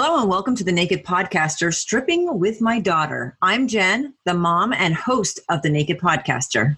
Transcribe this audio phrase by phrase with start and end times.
[0.00, 3.36] Hello and welcome to the Naked Podcaster, Stripping with My Daughter.
[3.42, 6.76] I'm Jen, the mom and host of the Naked Podcaster.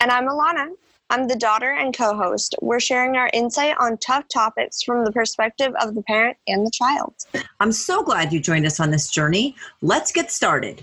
[0.00, 0.68] And I'm Alana.
[1.10, 2.56] I'm the daughter and co host.
[2.62, 6.70] We're sharing our insight on tough topics from the perspective of the parent and the
[6.70, 7.14] child.
[7.60, 9.54] I'm so glad you joined us on this journey.
[9.82, 10.82] Let's get started.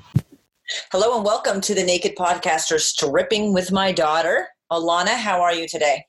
[0.92, 4.50] Hello and welcome to the Naked Podcaster, Stripping with My Daughter.
[4.72, 6.06] Alana, how are you today?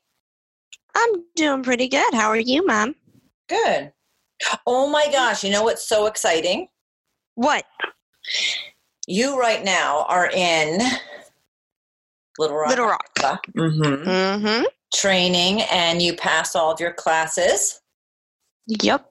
[0.95, 2.13] I'm doing pretty good.
[2.13, 2.97] How are you, Mom?
[3.49, 3.95] Good.
[4.67, 6.69] Oh my gosh, you know what's so exciting?
[7.35, 7.65] What?
[9.07, 10.81] You right now are in
[12.39, 12.71] Little Rock.
[12.71, 13.11] Little Rock.
[13.19, 14.09] Mm-hmm.
[14.09, 14.65] Mm-hmm.
[14.95, 17.81] Training, and you pass all of your classes.
[18.67, 19.11] Yep.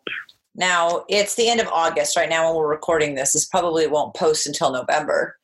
[0.55, 3.33] Now, it's the end of August right now when we're recording this.
[3.33, 5.37] This probably won't post until November.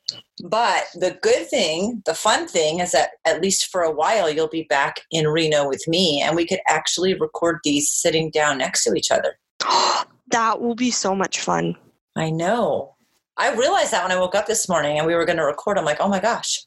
[0.43, 4.47] But the good thing, the fun thing is that at least for a while, you'll
[4.47, 8.83] be back in Reno with me, and we could actually record these sitting down next
[8.83, 9.37] to each other.
[10.31, 11.75] that will be so much fun.
[12.15, 12.95] I know.
[13.37, 15.77] I realized that when I woke up this morning and we were going to record.
[15.77, 16.63] I'm like, oh my gosh,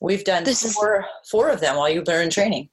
[0.00, 2.68] we've done This four, four of them while you were in training.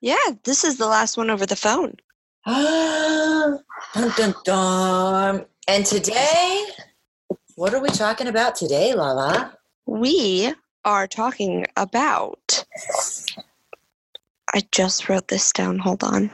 [0.00, 1.94] Yeah, this is the last one over the phone.
[2.46, 3.62] dun,
[4.16, 5.46] dun, dun.
[5.68, 6.66] And today,
[7.56, 9.56] what are we talking about today, Lala?
[9.86, 10.52] We
[10.84, 12.64] are talking about.
[14.52, 15.78] I just wrote this down.
[15.78, 16.30] Hold on.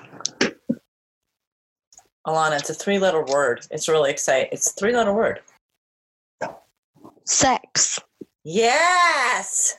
[2.27, 3.67] Alana, it's a three letter word.
[3.71, 4.49] It's really exciting.
[4.53, 5.41] It's a three letter word.
[7.25, 7.99] Sex.
[8.45, 9.77] Yes!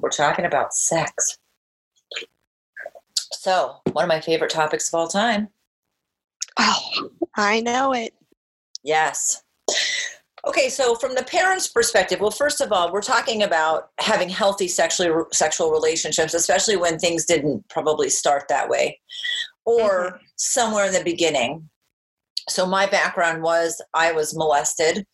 [0.00, 1.38] We're talking about sex.
[3.32, 5.48] So, one of my favorite topics of all time.
[6.58, 8.14] Oh, I know it.
[8.82, 9.42] Yes.
[10.46, 14.68] Okay, so from the parents' perspective, well, first of all, we're talking about having healthy
[14.68, 19.00] sexually sexual relationships, especially when things didn't probably start that way,
[19.64, 20.18] or Mhm.
[20.36, 21.68] somewhere in the beginning.
[22.48, 25.06] So my background was I was molested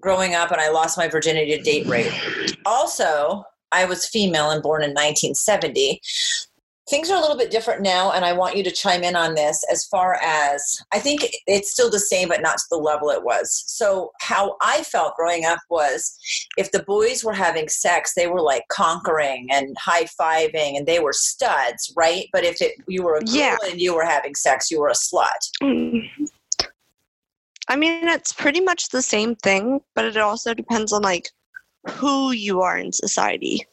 [0.00, 2.12] growing up, and I lost my virginity to date rape.
[2.66, 6.00] Also, I was female and born in 1970
[6.90, 9.34] things are a little bit different now and i want you to chime in on
[9.34, 13.08] this as far as i think it's still the same but not to the level
[13.10, 16.16] it was so how i felt growing up was
[16.58, 21.12] if the boys were having sex they were like conquering and high-fiving and they were
[21.12, 23.56] studs right but if it you were a girl Yeah.
[23.70, 25.30] and you were having sex you were a slut
[25.62, 26.02] Mm.
[27.66, 31.30] I mean, it's pretty much the same thing, but it also depends on like
[31.92, 33.64] who you are in society.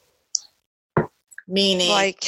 [1.48, 2.24] meaning Like,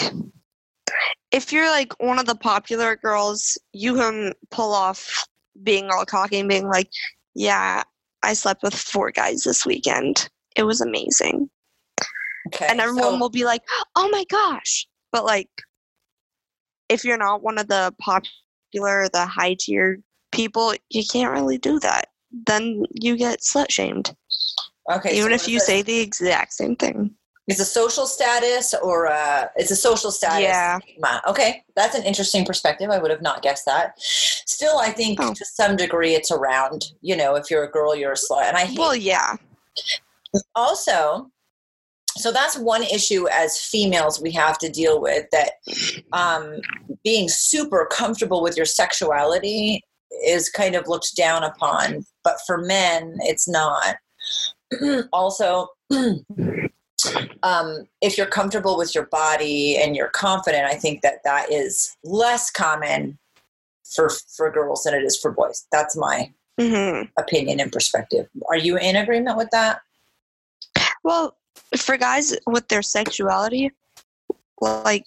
[1.31, 5.27] if you're like one of the popular girls, you can pull off
[5.63, 6.89] being all cocky and being like,
[7.33, 7.83] "Yeah,
[8.21, 10.29] I slept with four guys this weekend.
[10.55, 11.49] It was amazing,"
[12.47, 13.63] okay and everyone so- will be like,
[13.95, 15.49] "Oh my gosh!" But like,
[16.89, 19.99] if you're not one of the popular, the high tier
[20.31, 22.09] people, you can't really do that.
[22.31, 24.15] Then you get slut shamed,
[24.91, 27.15] okay even so if you say the exact same thing.
[27.47, 30.79] It's a social status or a, it's a social status Yeah.
[30.79, 31.21] stigma.
[31.27, 35.33] okay that's an interesting perspective i would have not guessed that still i think Oh.
[35.33, 38.57] to some degree it's around you know if you're a girl you're a slut and
[38.57, 39.35] i hate Well, yeah,
[40.55, 41.29] also
[42.15, 45.53] so that's one issue as females we have to deal with that
[46.13, 46.59] um,
[47.03, 49.81] being super comfortable with your sexuality
[50.27, 53.95] is kind of looked down upon but for men it's not
[55.11, 55.67] also
[57.43, 61.95] um, if you're comfortable with your body and you're confident i think that that is
[62.03, 63.17] less common
[63.95, 68.57] for for girls than it is for boys that's my hmm opinion and perspective are
[68.57, 69.81] you in agreement with that
[71.03, 71.37] Well,
[71.77, 73.71] for guys with their sexuality,
[74.59, 75.05] like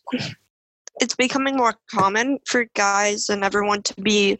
[1.00, 4.38] it's becoming more common for guys and everyone to be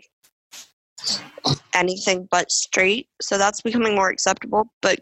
[1.74, 3.08] anything but straight.
[3.20, 4.66] So that's becoming more acceptable.
[4.82, 5.00] But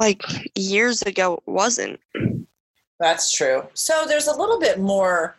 [0.00, 0.22] like
[0.54, 2.00] years ago, it wasn't.
[3.00, 3.66] That's true.
[3.74, 5.36] So there's a little bit more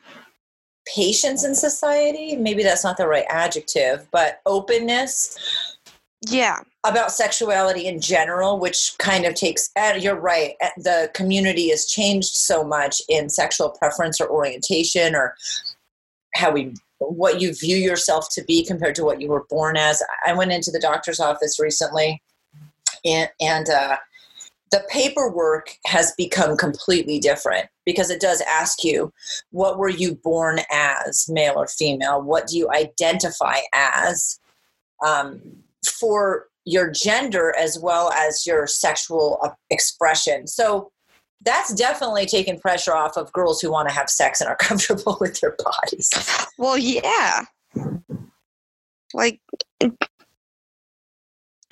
[0.93, 2.35] patience in society.
[2.35, 5.37] Maybe that's not the right adjective, but openness
[6.28, 6.59] Yeah.
[6.84, 11.85] about sexuality in general, which kind of takes, and you're right, eh, the community has
[11.85, 15.35] changed so much in sexual preference or orientation or
[16.35, 20.02] how we what you view yourself to be compared to what you were born as.
[20.25, 22.22] I went into the doctor's office recently
[23.03, 23.97] and, and uh,
[24.72, 29.14] the paperwork has become completely different because it does ask you
[29.52, 32.22] what were you born as male or female?
[32.22, 34.40] What do you identify as
[35.06, 35.41] um,
[35.88, 40.47] for your gender as well as your sexual uh, expression?
[40.47, 40.91] So
[41.41, 45.17] that's definitely taking pressure off of girls who want to have sex and are comfortable
[45.22, 46.09] with their bodies.
[46.58, 47.46] Well, yeah.
[49.14, 49.40] like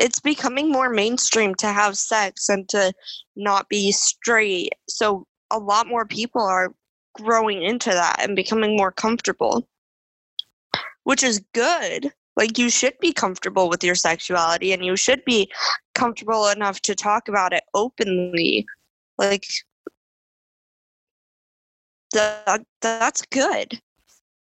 [0.04, 2.92] it's becoming more mainstream to have sex and to
[3.38, 4.74] not be straight.
[4.90, 6.74] So a lot more people are
[7.16, 9.66] growing into that and becoming more comfortable,
[11.06, 12.12] which is good.
[12.36, 15.50] Like, you should be comfortable with your sexuality and you should be
[15.96, 18.66] comfortable enough to talk about it openly.
[19.18, 19.46] Like,
[22.12, 23.80] that, that's good.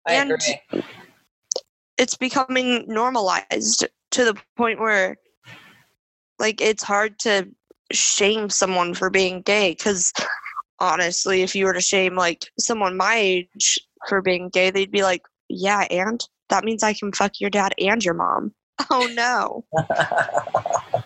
[0.08, 0.84] I and agree.
[1.98, 5.18] it's becoming normalized to the point where
[6.40, 7.48] like it's hard to
[7.92, 10.12] shame someone for being gay because
[10.80, 15.04] honestly if you were to shame like someone my age for being gay they'd be
[15.04, 16.26] like yeah and?
[16.50, 18.54] That means i can fuck your dad and your mom.
[18.90, 19.64] Oh no.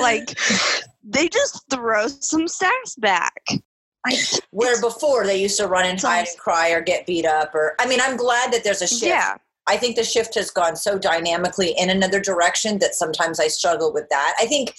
[0.00, 0.38] Like
[1.02, 3.40] they just throw some sass back.
[4.06, 4.16] I,
[4.50, 7.74] Where before they used to run and hide and cry or get beat up, or
[7.80, 9.04] I mean, I'm glad that there's a shift.
[9.04, 13.48] yeah I think the shift has gone so dynamically in another direction that sometimes I
[13.48, 14.34] struggle with that.
[14.38, 14.74] I think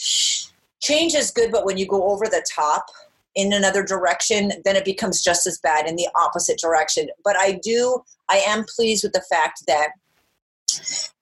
[0.81, 2.85] change is good, but when you go over the top
[3.33, 7.09] in another direction, then it becomes just as bad in the opposite direction.
[7.23, 9.89] But I do, I am pleased with the fact that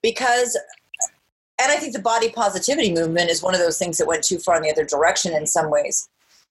[0.02, 0.58] because,
[1.62, 4.38] and I think the body positivity movement is one of those things that went too
[4.40, 6.10] far in the other direction in some ways.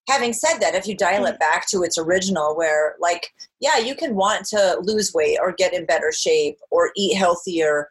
[0.09, 3.95] Having said that, if you dial it back to its original, where like, yeah, you
[3.95, 7.89] can want to lose weight or get in better shape or eat healthier,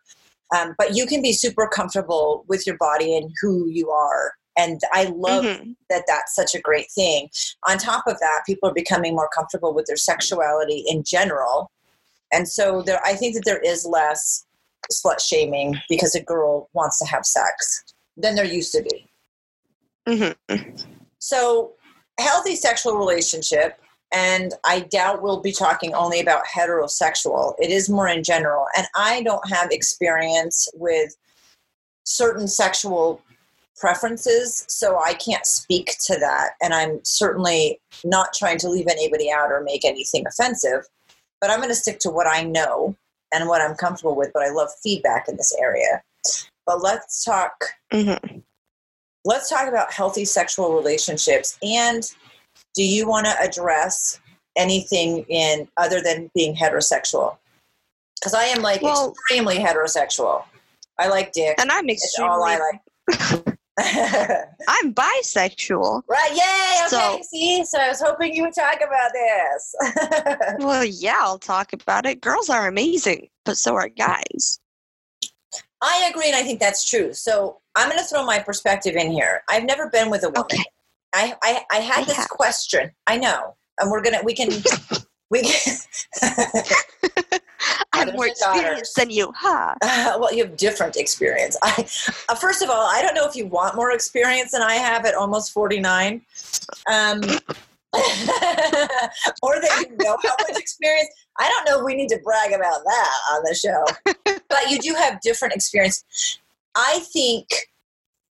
[0.55, 4.33] um, but you can be super comfortable with your body and who you are.
[4.57, 5.77] And I love Mhm.
[5.89, 7.29] that that's such a great thing.
[7.69, 11.71] On top of that, people are becoming more comfortable with their sexuality in general.
[12.33, 14.45] And so there I think that there is less
[14.91, 17.83] slut shaming because a girl wants to have sex
[18.17, 19.09] than there used to be.
[20.05, 20.35] Mhm.
[21.19, 21.75] So,
[22.21, 23.79] healthy sexual relationship,
[24.11, 27.55] and I doubt we'll be talking only about heterosexual.
[27.59, 28.65] It is more in general.
[28.77, 31.15] And I don't have experience with
[32.03, 33.21] certain sexual
[33.77, 36.51] preferences, so I can't speak to that.
[36.61, 40.87] And I'm certainly not trying to leave anybody out or make anything offensive,
[41.39, 42.95] but I'm going to stick to what I know
[43.33, 44.31] and what I'm comfortable with.
[44.33, 46.03] But I love feedback in this area.
[46.65, 47.53] But let's talk
[47.91, 48.43] Mhm.
[49.25, 51.57] Let's talk about healthy sexual relationships.
[51.61, 52.03] And
[52.75, 54.19] do you want to address
[54.55, 57.37] anything in other than being heterosexual?
[58.19, 60.43] Because i am like Well- extremely heterosexual.
[60.99, 61.55] I like dick.
[61.59, 63.57] And i'm it's all i like.
[64.67, 66.03] I'm bisexual.
[66.07, 69.75] Right yay okay So- see so i was hoping you would talk about this.
[70.59, 72.21] Well, yeah, I'll talk about it.
[72.21, 74.59] Girls are amazing, but so are guys.
[75.81, 79.11] I agree and i think that's true so i'm going to throw my perspective in
[79.11, 80.63] here i've never been with a woman Okay.
[81.13, 82.29] I, I, I had I this have.
[82.29, 82.91] question.
[83.07, 83.55] I know.
[83.79, 84.49] And we're gonna we can
[85.29, 85.77] we can
[87.93, 89.75] I have more experience than you, huh?
[90.19, 91.57] well, you have different experience.
[91.61, 91.87] I,
[92.29, 95.05] uh, first of all, I don't know if you want more experience than I have
[95.05, 96.21] at almost 49.
[96.91, 97.21] Um,
[99.43, 101.09] or they that you know how much experience.
[101.39, 103.85] I don't know if we need to brag about that on the show.
[104.49, 106.39] but you do have different experience.
[106.75, 107.47] I think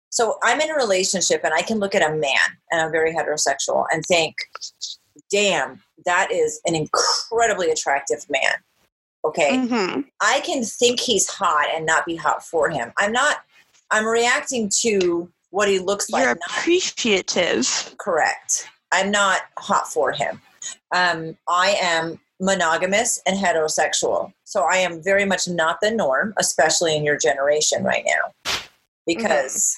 [0.09, 0.37] so.
[0.43, 2.39] I'm in a relationship and I can look at a man,
[2.71, 4.35] and I'm very heterosexual, and think,
[5.31, 8.53] damn, that is an incredibly attractive man.
[9.25, 9.67] Okay.
[9.67, 12.91] hmm I can think he's hot and not be hot for him.
[12.97, 13.37] I'm not.
[13.91, 16.23] I'm reacting to what he looks like.
[16.23, 17.95] You're not appreciative.
[17.99, 18.67] correct.
[18.93, 20.39] I'm not hot for him.
[20.95, 26.95] Um, I am monogamous and heterosexual, so I am very much not the norm, especially
[26.95, 28.53] in your generation right now,
[29.07, 29.75] because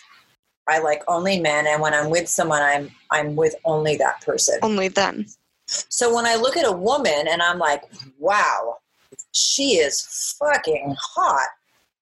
[0.67, 4.59] I like only men, and when I'm with someone, I'm I'm with only that person.
[4.61, 5.25] Only them.
[5.67, 7.83] So when I look at a woman and I'm like,
[8.19, 8.77] wow,
[9.31, 11.47] she is fucking hot.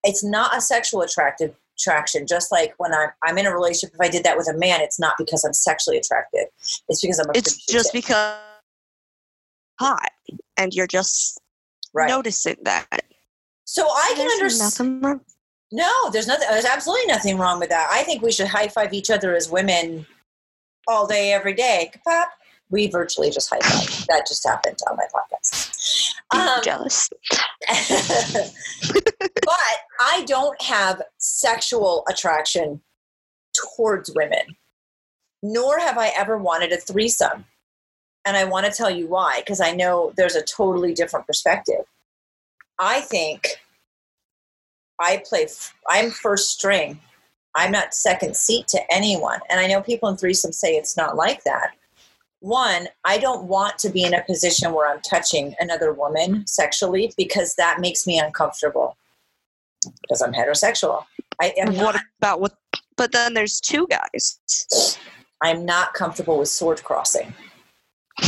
[0.02, 2.26] It's not a sexual attractive attraction.
[2.26, 4.80] Just like when I'm I'm in a relationship, if I did that with a man,
[4.80, 6.46] it's not because I'm sexually attracted.
[6.88, 8.38] It's because I'm It's just because
[9.80, 10.10] hot,
[10.56, 11.40] and you're just
[11.92, 12.08] right.
[12.08, 12.86] noticing that.
[13.64, 15.20] so I can understand.
[15.72, 16.46] No, there's nothing.
[16.50, 17.88] There's absolutely nothing wrong with that.
[17.90, 20.06] I think we should high five each other as women
[20.86, 21.90] all day, every day.
[22.06, 22.28] Pop.
[22.70, 24.06] We virtually just high five.
[24.06, 26.12] That just happened on my podcast.
[26.32, 27.10] I'm Um, jealous.
[29.44, 32.80] but I don't have sexual attraction
[33.54, 34.56] towards women,
[35.42, 37.44] nor have I ever wanted a threesome.
[38.26, 41.84] And I want to tell you why, because I know there's a totally different perspective.
[42.78, 43.60] I think
[44.98, 45.46] I play,
[45.88, 47.00] I'm first string.
[47.54, 49.40] I'm not second seat to anyone.
[49.48, 51.72] And I know people in threesome say it's not like that.
[52.40, 57.12] One, I don't want to be in a position where I'm touching another woman sexually
[57.16, 58.96] because that makes me uncomfortable.
[60.02, 61.04] Because I'm heterosexual.
[61.40, 62.54] I am what not, about what?
[62.96, 64.98] But then there's two guys.
[65.42, 67.34] I'm not comfortable with sword crossing.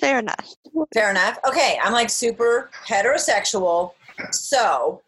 [0.00, 0.54] Fair enough.
[0.94, 1.38] Fair enough.
[1.46, 3.92] Okay, I'm like super heterosexual.
[4.32, 5.02] So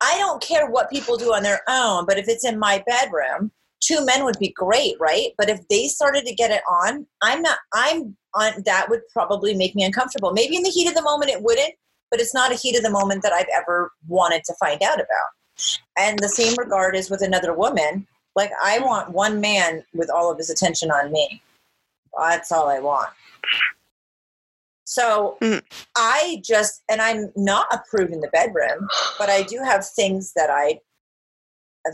[0.00, 3.50] I don't care what people do on their own, but if it's in my bedroom,
[3.80, 5.30] two men would be great, right?
[5.38, 9.54] But if they started to get it on, I'm not, I'm on, that would probably
[9.54, 10.32] make me uncomfortable.
[10.32, 11.74] Maybe in the heat of the moment it wouldn't,
[12.14, 15.00] but it's not a heat of the moment that I've ever wanted to find out
[15.00, 15.30] about.
[15.98, 18.06] And the same regard is with another woman.
[18.36, 21.42] Like, I want one man with all of his attention on me.
[22.16, 23.08] That's all I want.
[24.84, 25.60] So Mm.
[25.96, 30.34] I just, and I'm not a prude in the bedroom, but I do have things
[30.36, 30.78] that I,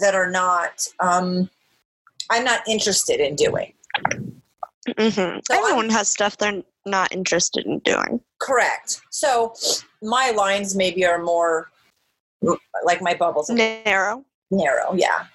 [0.00, 1.48] that are not, um,
[2.28, 3.72] I'm not interested in doing.
[4.98, 8.20] hmm So I'm- Everyone has stuff they're not interested in doing.
[8.40, 9.00] Correct.
[9.10, 9.54] So
[10.02, 11.70] my lines maybe are more
[12.84, 14.24] like my bubbles Narrow.
[14.50, 14.94] narrow.
[14.94, 15.26] Yeah.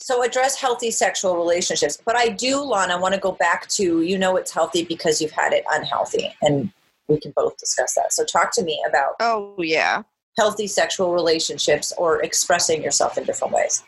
[0.00, 1.98] So address healthy sexual relationships.
[2.04, 5.32] But I do, Lana, want to go back to you know it's healthy because you've
[5.32, 6.34] had it unhealthy.
[6.42, 6.70] And
[7.08, 8.12] we can both discuss that.
[8.12, 10.02] So talk to me about Oh yeah.
[10.36, 13.82] healthy sexual relationships or expressing yourself in different ways.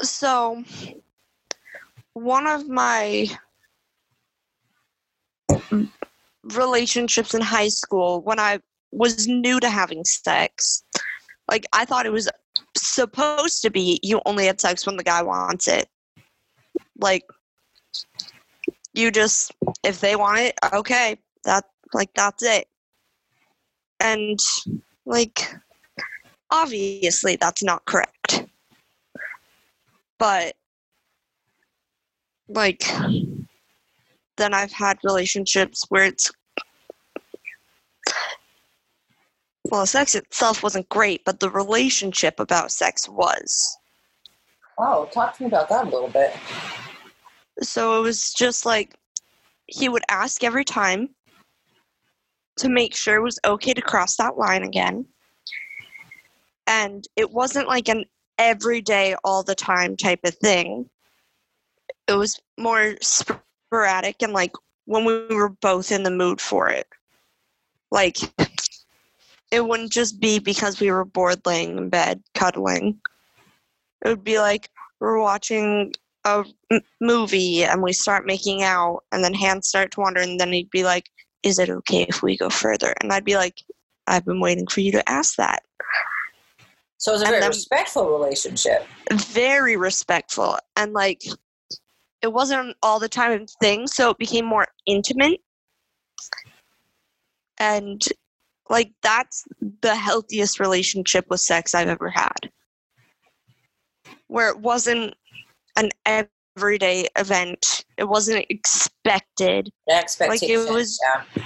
[0.00, 0.64] So
[2.14, 3.28] one of my
[6.52, 8.60] relationships in high school when I
[8.92, 10.82] was new to having sex,
[11.50, 12.28] like I thought it was
[12.76, 15.88] supposed to be you only had sex when the guy wants it.
[16.98, 17.24] Like
[18.92, 22.66] you just if they want it, okay, that like that's it.
[24.00, 24.38] And
[25.06, 25.54] like
[26.50, 28.46] obviously that's not correct.
[30.18, 30.54] But
[32.48, 32.84] like
[34.36, 36.30] then I've had relationships where it's
[39.70, 43.76] well, sex itself wasn't great, but the relationship about sex was.
[44.78, 46.34] Oh, talk to me about that a little bit.
[47.62, 48.94] So it was just like
[49.66, 51.08] he would ask every time
[52.56, 55.06] to make sure it was okay to cross that line again.
[56.66, 58.04] And it wasn't like an
[58.38, 60.88] everyday, all the time type of thing.
[62.06, 62.94] It was more
[63.74, 64.52] sporadic and like
[64.86, 66.86] when we were both in the mood for it.
[67.90, 68.18] Like,
[69.50, 73.00] it wouldn't just be because we were bored laying in bed cuddling.
[74.04, 74.68] It would be like
[75.00, 75.92] we're watching
[76.24, 80.38] a m- movie and we start making out and then hands start to wander and
[80.38, 81.10] then he'd be like
[81.42, 83.60] is it okay if we go further and i'd be like
[84.06, 85.62] i've been waiting for you to ask that
[86.96, 88.86] So it was a And very then- respectful relationship.
[89.12, 91.20] very respectful and like
[92.24, 95.40] it wasn't all the time thing so it became more intimate
[97.58, 98.02] and
[98.70, 99.44] like that's
[99.82, 102.50] the healthiest relationship with sex i've ever had
[104.28, 105.12] where it wasn't
[105.76, 110.56] an everyday event it wasn't expected Expectation.
[110.56, 110.98] Like it was-
[111.36, 111.44] yeah.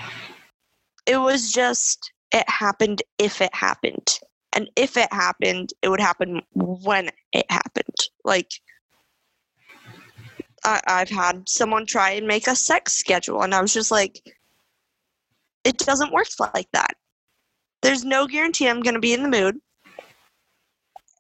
[1.07, 4.21] it was just it happened if it happened
[4.53, 8.53] and if it happened it would happen when it happened like
[10.65, 14.21] I, i've had someone try and make a sex schedule and i was just like
[15.65, 16.95] it doesn't work like that
[17.83, 19.57] there's no guarantee i'm going to be in the mood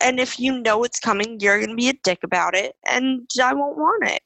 [0.00, 3.28] and if you know it's coming you're going to be a dick about it and
[3.42, 4.20] i won't want it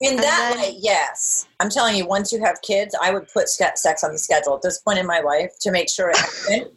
[0.00, 1.46] In that then- way, yes.
[1.60, 4.62] I'm telling you, once you have kids, I would put sex on the schedule at
[4.62, 6.70] this point in my life to make sure it happened.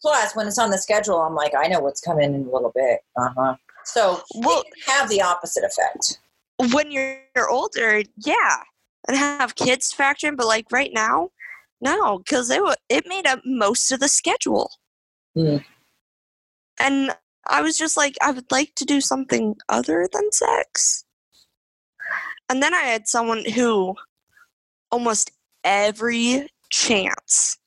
[0.00, 2.72] Plus, when it's on the schedule, I'm like, I know what's coming in a little
[2.74, 3.00] bit.
[3.14, 3.54] Uh huh.
[3.84, 6.18] So well have the opposite effect.
[6.72, 8.58] when you're older, yeah,
[9.08, 11.30] and have kids factor in, but like right now,
[11.80, 14.70] no, because it it made up most of the schedule.
[15.34, 15.58] Hmm.
[16.80, 17.14] And
[17.46, 21.04] I was just like, I would like to do something other than sex.
[22.48, 23.96] And then I had someone who
[24.90, 25.30] almost
[25.64, 27.58] every chance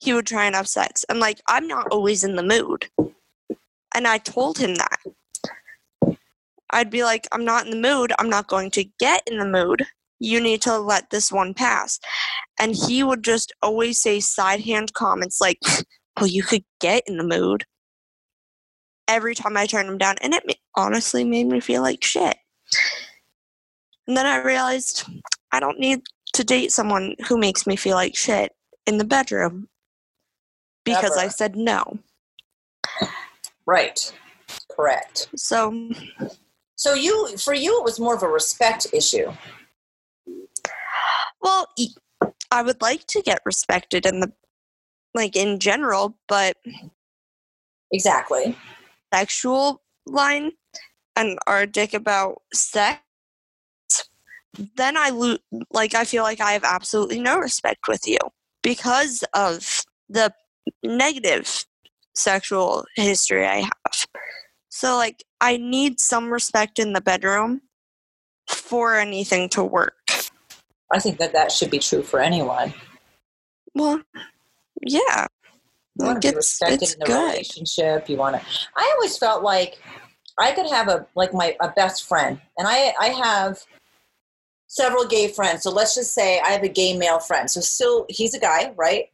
[0.00, 1.04] he would try and have sex.
[1.08, 2.88] And like, I'm not always in the mood.
[3.94, 5.00] And I told him that.
[6.74, 8.12] I'd be like, I'm not in the mood.
[8.18, 9.86] I'm not going to get in the mood.
[10.18, 12.00] You need to let this one pass.
[12.58, 15.58] And he would just always say side hand comments like,
[16.18, 17.64] well, you could get in the mood
[19.06, 20.16] every time I turned him down.
[20.20, 22.36] And it honestly made me feel like shit.
[24.08, 25.04] And then I realized
[25.52, 26.02] I don't need
[26.34, 28.52] to date someone who makes me feel like shit
[28.86, 29.68] in the bedroom
[30.84, 32.00] because I said no.
[33.64, 34.12] Right.
[34.70, 35.28] Correct.
[35.36, 35.90] So
[36.76, 39.32] So you, for you, it was more of a respect issue.
[41.40, 41.68] Well,
[42.50, 44.32] I would like to get respected in the
[45.14, 46.56] like in general, but
[47.92, 48.56] exactly
[49.14, 50.50] sexual line
[51.16, 53.00] and are a dick about sex,
[54.76, 55.38] then I lo-
[55.70, 58.18] like I feel like I have absolutely no respect with you
[58.62, 60.32] because of the
[60.82, 61.64] negative
[62.14, 63.83] sexual history I have.
[64.74, 67.60] So like I need some respect in the bedroom
[68.48, 69.94] for anything to work.
[70.90, 72.74] I think that that should be true for anyone.
[73.76, 74.02] Well,
[74.84, 75.28] yeah.
[75.94, 77.30] You want Like, to be respected in the good.
[77.30, 78.08] relationship.
[78.08, 78.42] You want to.
[78.76, 79.78] I always felt like
[80.38, 83.60] I could have a like my a best friend, and I I have
[84.66, 85.62] several gay friends.
[85.62, 87.48] So let's just say I have a gay male friend.
[87.48, 89.04] So still, he's a guy, right?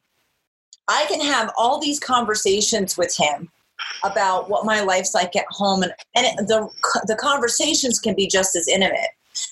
[0.88, 3.50] I can have all these conversations with him
[4.04, 6.68] about what my life's like at home, and and it, the
[7.06, 9.10] the conversations can be just as intimate.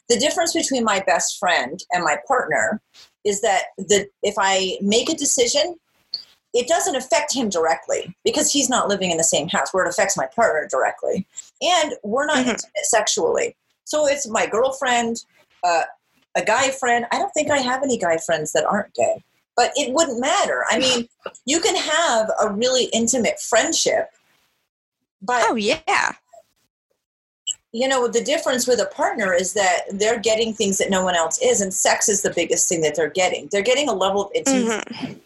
[0.08, 2.80] The difference between my best friend and my partner
[3.24, 5.76] is that the if I make a decision
[6.54, 9.90] it doesn't affect him directly because he's not living in the same house where it
[9.90, 11.26] affects my partner directly.
[11.60, 12.48] And we're not Mhm.
[12.48, 13.54] intimate sexually.
[13.84, 15.24] So it's my girlfriend
[15.64, 15.84] uh,
[16.34, 17.04] a guy friend.
[17.10, 19.22] I don't think i have any guy friends that aren't gay.
[19.56, 20.64] But it wouldn't matter.
[20.70, 21.08] I mean
[21.44, 24.10] you can have a really intimate friendship
[25.22, 26.12] but Oh yeah.
[27.72, 31.14] you know the difference with a partner is that they're getting things that no one
[31.14, 34.22] else is and sex is the biggest thing that they're getting they're getting a level
[34.26, 35.20] of intimacy Mhm.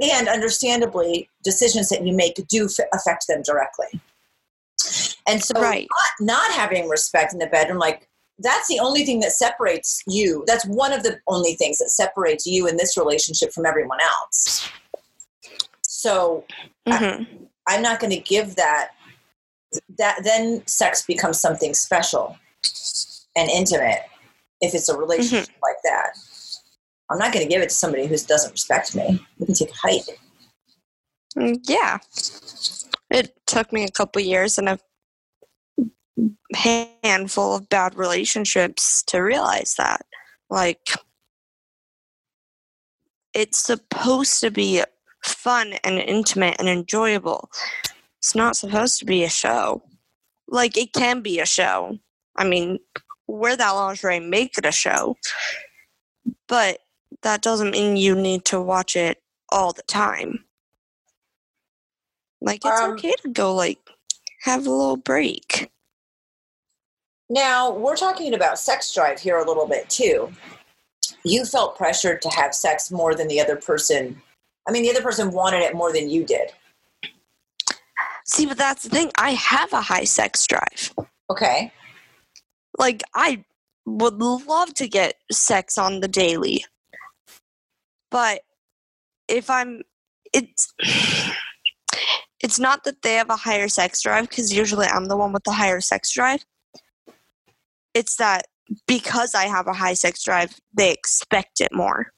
[0.00, 4.00] and understandably decisions that you make do f- affect them directly
[5.26, 5.88] and so Right.
[6.20, 10.42] not, not having respect in the bedroom like that's the only thing that separates you
[10.46, 14.68] that's one of the only things that separates you in this relationship from everyone else
[15.82, 16.44] so
[16.86, 17.26] Mhm.
[17.68, 18.90] i'm not going to give that
[19.98, 22.36] that then sex becomes something special
[23.36, 24.02] and intimate
[24.60, 26.10] if it's a relationship like that
[27.10, 29.70] i'm not going to give it to somebody who doesn't respect me we can take
[29.70, 30.18] a hike
[31.36, 31.98] Mm, Yeah.
[33.10, 34.78] It took me a couple years and a
[36.54, 40.02] handful of bad relationships to realize that.
[40.48, 40.90] Like,
[43.34, 44.82] it's supposed to be
[45.24, 47.50] fun and intimate and enjoyable.
[48.22, 49.82] It's not supposed to be a show.
[50.46, 51.98] Like, it can be a show.
[52.36, 52.78] I mean,
[53.26, 55.16] wear that lingerie, make it a show.
[56.46, 56.78] But
[57.22, 60.44] that doesn't mean you need to watch it all the time.
[62.40, 63.78] Like it's Um, okay to go like
[64.42, 65.70] have a little break.
[67.28, 70.32] Now, we're talking about sex drive here a little bit too.
[71.24, 74.20] You felt pressured to have sex more than the other person.
[74.68, 76.52] I mean, the other person wanted it more than you did.
[78.26, 79.10] See, but that's the thing.
[79.16, 80.94] I have a high sex drive.
[81.30, 81.72] Okay.
[82.78, 83.44] Like I
[83.84, 86.64] would love to get sex on the daily.
[88.10, 88.42] But
[89.28, 89.82] if I'm
[90.32, 90.72] it's
[92.40, 95.44] it's not that they have a higher sex drive because usually I'm the one with
[95.44, 96.44] the higher sex drive.
[97.94, 98.46] It's that
[98.86, 102.12] because I have a high sex drive, they expect it more.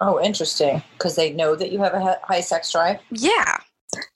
[0.00, 0.82] Oh, interesting.
[0.92, 2.98] Because they know that you have a high sex drive.
[3.10, 3.58] Yeah.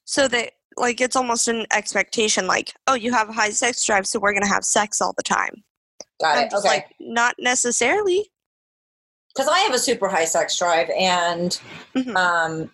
[0.04, 4.06] So that like it's almost an expectation like, oh, you have a high sex drive,
[4.06, 5.62] so we're gonna have sex all the time.
[6.20, 6.52] Got it.
[6.54, 6.68] Okay.
[6.68, 8.30] like, not necessarily.
[9.34, 11.60] Because I have a super high sex drive, and
[11.94, 12.16] Mhm.
[12.16, 12.70] um,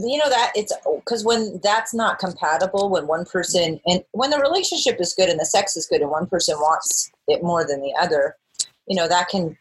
[0.00, 4.38] you know that it's because when that's not compatible, when one person and when the
[4.38, 7.80] relationship is good and the sex is good, and one person wants it more than
[7.80, 8.36] the other,
[8.86, 9.56] you know that can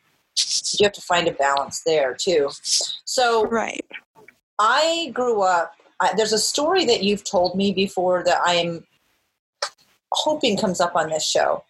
[0.79, 2.49] you have to find a balance there too.
[3.05, 3.85] So Right.
[4.59, 5.73] I grew up.
[5.99, 8.85] I, there's a story that you've told me before that I'm
[10.11, 11.63] hoping comes up on this show.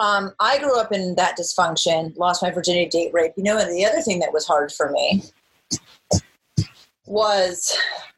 [0.00, 3.32] Um, I grew up in that dysfunction, lost my virginity, date rape.
[3.36, 5.22] You know, and the other thing that was hard for me
[7.04, 7.76] was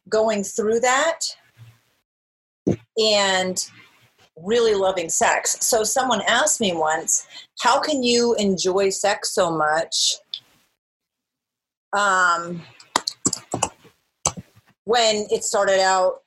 [0.09, 1.21] going through that
[2.99, 3.67] and
[4.37, 5.57] really loving sex.
[5.61, 7.27] So someone asked me once,
[7.61, 10.17] "How can you enjoy sex so much?"
[11.93, 12.63] Um,
[14.91, 16.23] when it started out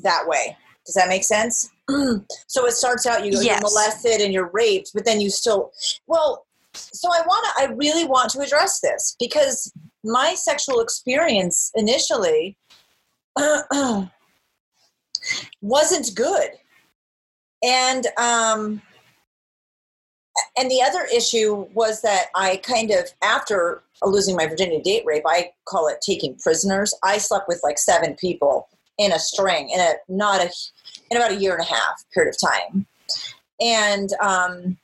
[0.00, 0.56] that way.
[0.84, 1.70] Does that make sense?
[2.48, 5.70] so it starts out you, you're molested and you're raped, but then you still
[6.08, 6.44] well.
[6.74, 7.62] So I want to.
[7.62, 9.72] I really want to address this because
[10.02, 12.56] my sexual experience initially
[15.60, 16.50] wasn't good,
[17.62, 18.82] and um,
[20.56, 25.24] and the other issue was that I kind of after losing my virginity date rape,
[25.26, 26.94] I call it taking prisoners.
[27.02, 28.68] I slept with like seven people
[28.98, 30.50] in a string in a not a
[31.10, 32.86] in about a year and a half period of time,
[33.60, 34.76] and um,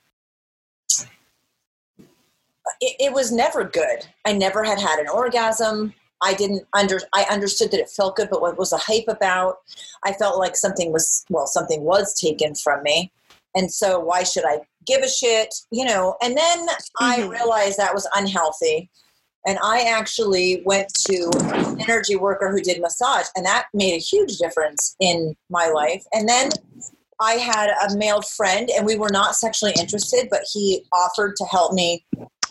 [2.80, 4.06] it, it was never good.
[4.24, 5.94] I never had had an orgasm.
[6.22, 9.58] I didn't under I understood that it felt good, but what was the hype about?
[10.04, 13.12] I felt like something was well, something was taken from me.
[13.54, 15.54] And so why should I give a shit?
[15.70, 16.68] You know, and then
[17.00, 17.30] I Mhm.
[17.30, 18.90] realized that was unhealthy.
[19.46, 23.98] And I actually went to an energy worker who did massage, and that made a
[23.98, 26.04] huge difference in my life.
[26.12, 26.50] And then
[27.20, 31.44] I had a male friend, and we were not sexually interested, but he offered to
[31.46, 32.04] help me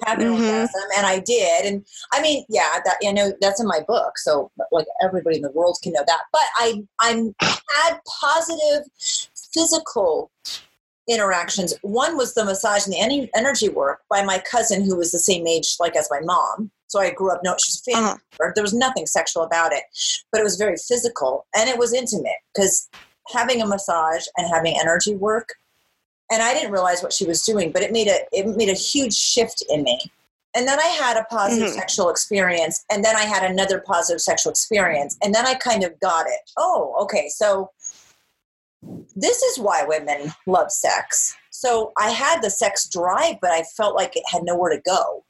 [0.06, 0.34] have an Mhm.
[0.34, 1.66] orgasm, and I did.
[1.66, 5.42] And I mean, yeah, that you know that's in my book, so like everybody in
[5.42, 6.24] the world can know that.
[6.32, 8.84] But I I'm had positive
[9.54, 10.32] physical
[11.08, 11.74] interactions.
[11.82, 15.48] One was the massage and the energy work by my cousin, who was the same
[15.48, 16.72] age like as my mom.
[16.88, 17.42] So I grew up.
[17.44, 18.10] No, she's a family.
[18.12, 18.52] Uh-huh.
[18.56, 19.84] There was nothing sexual about it,
[20.32, 22.90] but it was very physical and it was intimate because
[23.28, 25.56] having a massage and having energy work.
[26.32, 28.74] And I didn't realize what she was doing, but it made a it made a
[28.74, 30.12] huge shift in me.
[30.56, 31.76] And then I had a positive Mhm.
[31.76, 36.00] sexual experience, and then I had another positive sexual experience, and then I kind of
[36.00, 36.40] got it.
[36.58, 37.70] Oh, okay, so
[39.16, 41.36] this is why women love sex.
[41.50, 45.24] So I had the sex drive, but I felt like it had nowhere to go.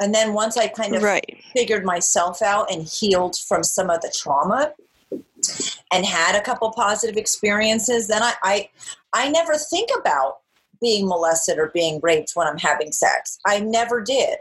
[0.00, 1.42] And then once I kind of Right.
[1.54, 4.72] figured myself out and healed from some of the trauma
[5.92, 8.68] and had a couple positive experiences, then I, I
[9.12, 10.38] I never think about
[10.80, 13.38] being molested or being raped when I'm having sex.
[13.46, 14.38] I never did.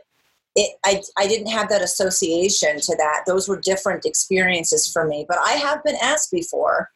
[0.58, 3.24] It, I, I didn't have that association to that.
[3.26, 5.26] Those were different experiences for me.
[5.28, 6.92] But I have been asked before,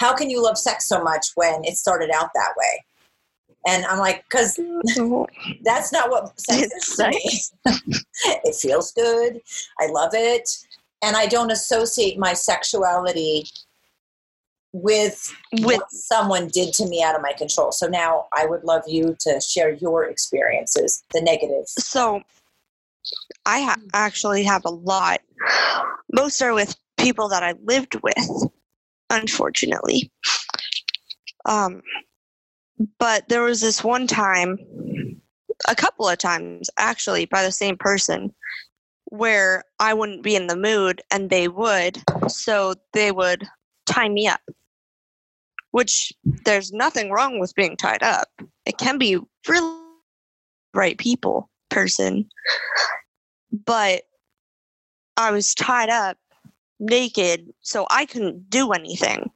[0.00, 2.84] how can you love sex so much when it started out that way?
[3.66, 4.58] And I'm like, because
[5.64, 7.94] that's not what sex It's is to me.
[8.44, 9.40] it feels good.
[9.80, 10.48] I love it.
[11.02, 13.44] And I don't associate my sexuality
[14.72, 17.72] with With what someone did to me out of my control.
[17.72, 21.74] So now I would love you to share your experiences, the negatives.
[21.78, 22.22] so
[23.44, 25.20] I ha- actually have a lot.
[26.12, 28.50] Most are with people that I lived with,
[29.10, 30.10] unfortunately.
[31.44, 31.82] Um,
[32.98, 34.58] but there was this one time,
[35.68, 38.34] a couple of times actually, by the same person,
[39.06, 42.02] where I wouldn't be in the mood and they would.
[42.28, 43.46] So they would
[43.86, 44.40] tie me up,
[45.70, 46.12] which
[46.44, 48.28] there's nothing wrong with being tied up.
[48.66, 49.76] It can be really
[50.74, 52.28] right people, person.
[53.64, 54.02] But
[55.16, 56.18] I was tied up
[56.78, 59.30] naked, so I couldn't do anything.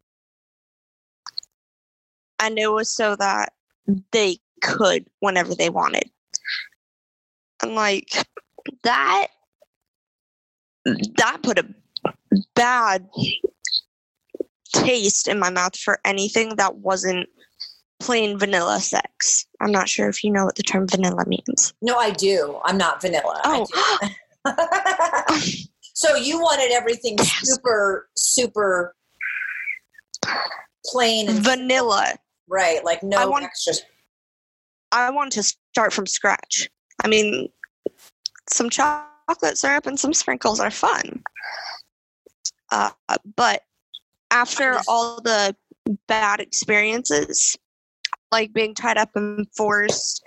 [2.38, 3.53] And it was so that
[4.12, 6.11] they could whenever they wanted.
[7.62, 8.09] And like
[8.85, 9.29] that
[11.16, 11.66] that put a
[12.55, 13.07] bad
[14.74, 17.29] taste in my mouth for anything that wasn't
[17.98, 19.46] plain vanilla sex.
[19.61, 21.74] I'm not sure if you know what the term vanilla means.
[21.83, 22.59] No, I do.
[22.64, 23.40] I'm not vanilla.
[23.44, 23.66] I Oh,
[24.46, 25.64] do.
[26.00, 28.94] so you wanted everything super, super
[30.86, 32.14] plain and vanilla.
[32.48, 33.82] right, like no I want- extras.
[34.92, 36.70] I want to start from scratch.
[37.04, 37.50] I mean,
[38.48, 41.22] some chocolate syrup and some sprinkles are fun.
[42.72, 42.90] Uh,
[43.36, 43.60] but
[44.30, 45.54] after all the
[46.08, 47.56] bad experiences,
[48.32, 50.22] like being tied up and forced,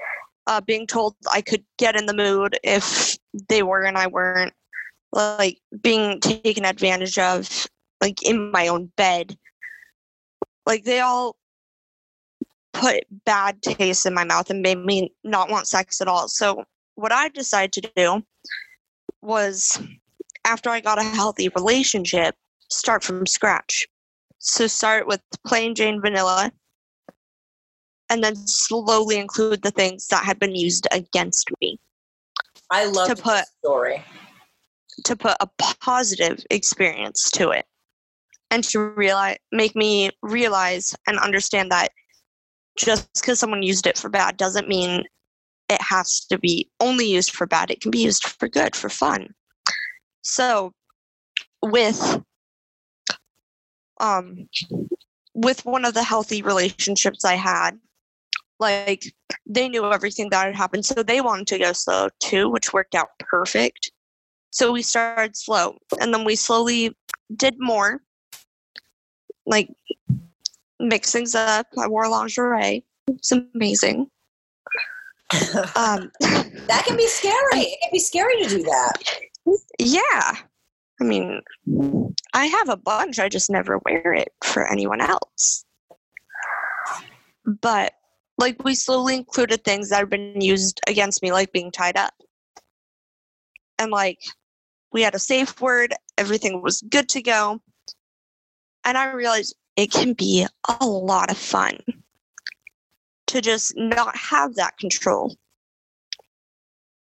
[0.47, 3.17] uh, being told I could get in the mood if
[3.49, 4.53] they were and I weren't,
[5.13, 7.67] like being taken advantage of,
[8.02, 9.38] like in my own bed,
[10.65, 11.36] like they all
[12.73, 16.28] put bad taste in my mouth and made me not want sex at all.
[16.28, 16.63] So
[16.95, 18.23] what I decided to do
[19.21, 19.80] was
[20.43, 22.36] after I got a healthy relationship,
[22.69, 23.88] start from scratch.
[24.39, 26.52] So start with plain Jane vanilla
[28.10, 31.80] and then slowly include the things that had been used against me
[32.69, 34.04] I love to put- story.
[35.06, 35.47] To put a
[35.79, 37.65] positive experience to it
[38.51, 41.89] and to realize make me realize and understand that
[42.77, 45.03] just because someone used it for bad doesn't mean
[45.69, 47.71] it has to be only used for bad.
[47.71, 49.34] It can be used for good for fun.
[50.21, 50.73] So
[51.62, 52.21] with
[53.99, 54.49] um
[55.34, 57.79] with one of the healthy relationships i had
[58.60, 59.06] like
[59.45, 62.95] they knew everything that had happened so they wanted to go slow too which worked
[62.95, 63.91] out perfect
[64.54, 66.96] so we started slow and then we slowly
[67.36, 68.04] did more.
[69.48, 69.68] Like
[70.80, 71.66] mix things up.
[71.76, 72.86] I wore lingerie.
[73.08, 74.08] It's amazing.
[75.76, 76.12] Um
[76.68, 77.62] that can be scary.
[77.62, 78.94] It can be scary to do that.
[79.80, 80.34] yeah.
[81.02, 81.42] I mean
[82.36, 83.18] i have a bunch.
[83.18, 85.66] I just never wear it for anyone else.
[87.44, 87.94] But
[88.38, 92.13] like we slowly included things that have been used against me, like being tied up.
[93.80, 94.20] And like
[94.93, 97.60] we had a safe word, everything was good to go.
[98.86, 100.45] And I realized it can be
[100.79, 101.79] a lot of fun
[103.27, 105.36] to just not have that control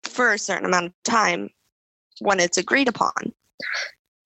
[0.04, 1.50] for a certain amount of time
[2.20, 3.34] when it's agreed upon.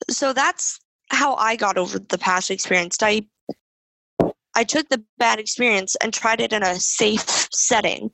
[0.09, 2.97] So that's how I got over the past experience.
[3.01, 3.25] I
[4.57, 8.11] I took the bad experience and tried it in a safe setting.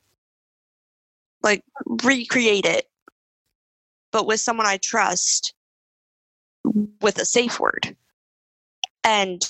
[1.43, 1.63] Like
[2.03, 2.90] recreate it,
[4.11, 5.53] but with someone I trust
[7.01, 7.95] with a safe word.
[9.03, 9.41] And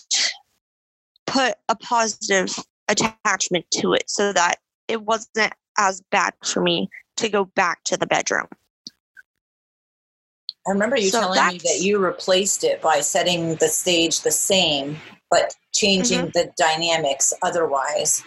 [1.28, 4.56] put a positive attachment to it so that
[4.88, 8.47] it wasn't as bad for me to go back to the bedroom.
[10.67, 14.32] I remember you So telling me that you replaced it by setting the stage the
[14.32, 14.97] same,
[15.30, 16.30] but changing Mm-hmm.
[16.34, 18.24] the dynamics otherwise.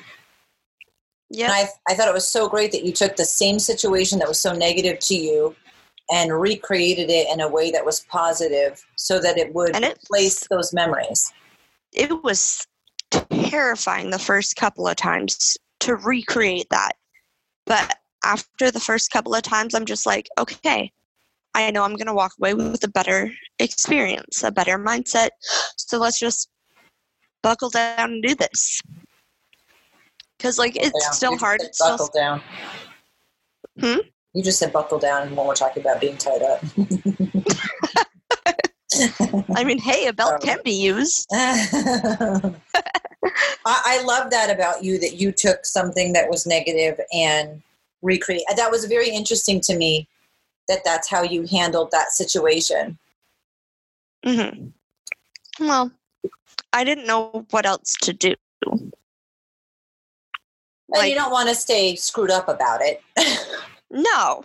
[1.31, 1.51] Yeah.
[1.51, 4.41] I, I thought it was so great that you took the same situation that was
[4.41, 5.55] so negative to you
[6.11, 9.99] and recreated it in a way that was positive so that it would And it-
[10.03, 11.33] replace those memories.
[11.93, 12.67] it was
[13.11, 16.93] terrifying the first couple of times to recreate that.
[17.67, 20.93] But after the first couple of times, I'm just like, okay,
[21.55, 25.29] I know I'm going to walk away with a better experience, a better mindset.
[25.77, 26.49] So let's just
[27.43, 28.81] buckle down and do this.
[30.37, 31.61] Because, like, it's Yeah, still hard.
[31.61, 32.43] It's still, buckle down.
[33.79, 33.99] Hmm?
[34.35, 36.61] You just said buckle down and when we're talking about being tied up.
[39.57, 40.45] I mean, hey, a belt Oh.
[40.45, 41.27] can be used.
[41.33, 42.53] I,
[43.67, 47.63] I love that about you that you took something that was negative and
[48.03, 48.43] recreate.
[48.57, 50.09] That was very interesting to me
[50.69, 52.99] that that's how you handled that situation.
[54.25, 54.69] hmm
[55.61, 55.91] Well,
[56.73, 58.35] I didn't know what else to do.
[58.67, 58.93] and
[60.89, 63.03] Like- you don't want to stay screwed up about it.
[63.95, 64.45] No.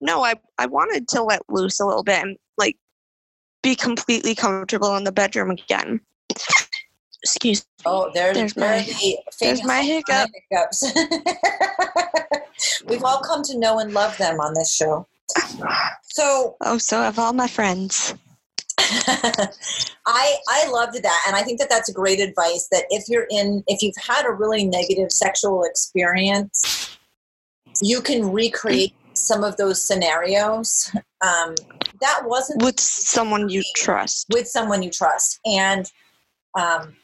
[0.00, 2.76] No, I, I wanted to let loose a little bit and like
[3.62, 6.00] be completely comfortable in the bedroom again.
[7.22, 7.66] Excuse me.
[7.84, 10.30] oh, there, There's my- the there's my hiccup.
[10.50, 10.90] hiccups.
[12.86, 15.06] We've all come to know and love them on this show.
[16.04, 18.14] So Oh, so have all my friends.
[18.78, 22.66] I I loved that, and I think that that's great advice.
[22.72, 26.96] That if you're in, if you've had a really negative sexual experience,
[27.82, 30.90] you can recreate some of those scenarios.
[31.22, 31.54] Um,
[32.00, 34.26] that wasn't With someone you trust.
[34.32, 35.90] with someone you trust, and
[36.58, 36.96] um,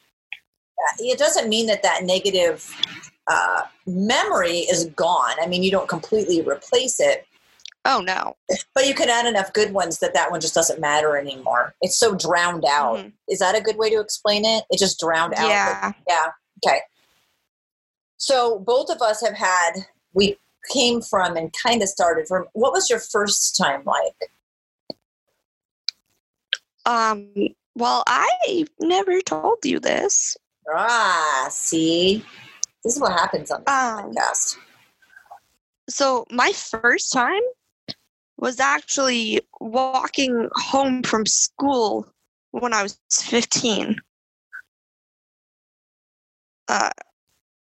[0.99, 2.71] it doesn't mean that that negative
[3.27, 5.35] uh, memory is gone.
[5.41, 7.27] I mean, you don't completely replace it,
[7.85, 8.37] Oh, no.
[8.75, 11.75] but you can add enough good ones that that one just doesn't matter anymore.
[11.83, 12.99] It's so drowned out.
[12.99, 13.13] Mhm.
[13.29, 14.65] Is that a good way to explain it?
[14.71, 15.49] It just drowned out.
[15.49, 15.93] Yeah.
[16.09, 16.27] Yeah.
[16.67, 16.81] Okay.
[18.17, 19.73] So both of us have had,
[20.15, 20.39] we
[20.73, 24.31] came from and kind of started from, what was your first time like?
[26.85, 27.29] Um,
[27.75, 30.37] well, I never told you this.
[30.75, 32.25] Ah, see?
[32.85, 34.57] This is what happens on this Um, podcast.
[35.89, 37.43] So my first time
[38.39, 42.07] was actually walking home from school
[42.51, 43.97] when I was 15.
[46.69, 46.91] Uh,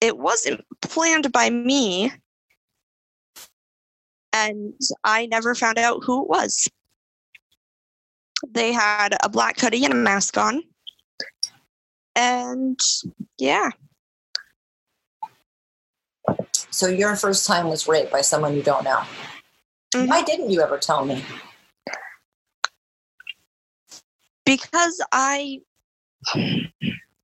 [0.01, 2.11] it wasn't planned by me,
[4.33, 6.67] and I never found out who it was.
[8.49, 10.61] They had a black hoodie and a mask on,
[12.15, 12.79] and
[13.37, 13.69] yeah,
[16.69, 19.03] So your first time was raped by someone you don't know.
[19.93, 20.07] Mhm.
[20.07, 21.23] Why didn't you ever tell me?
[24.45, 25.61] because I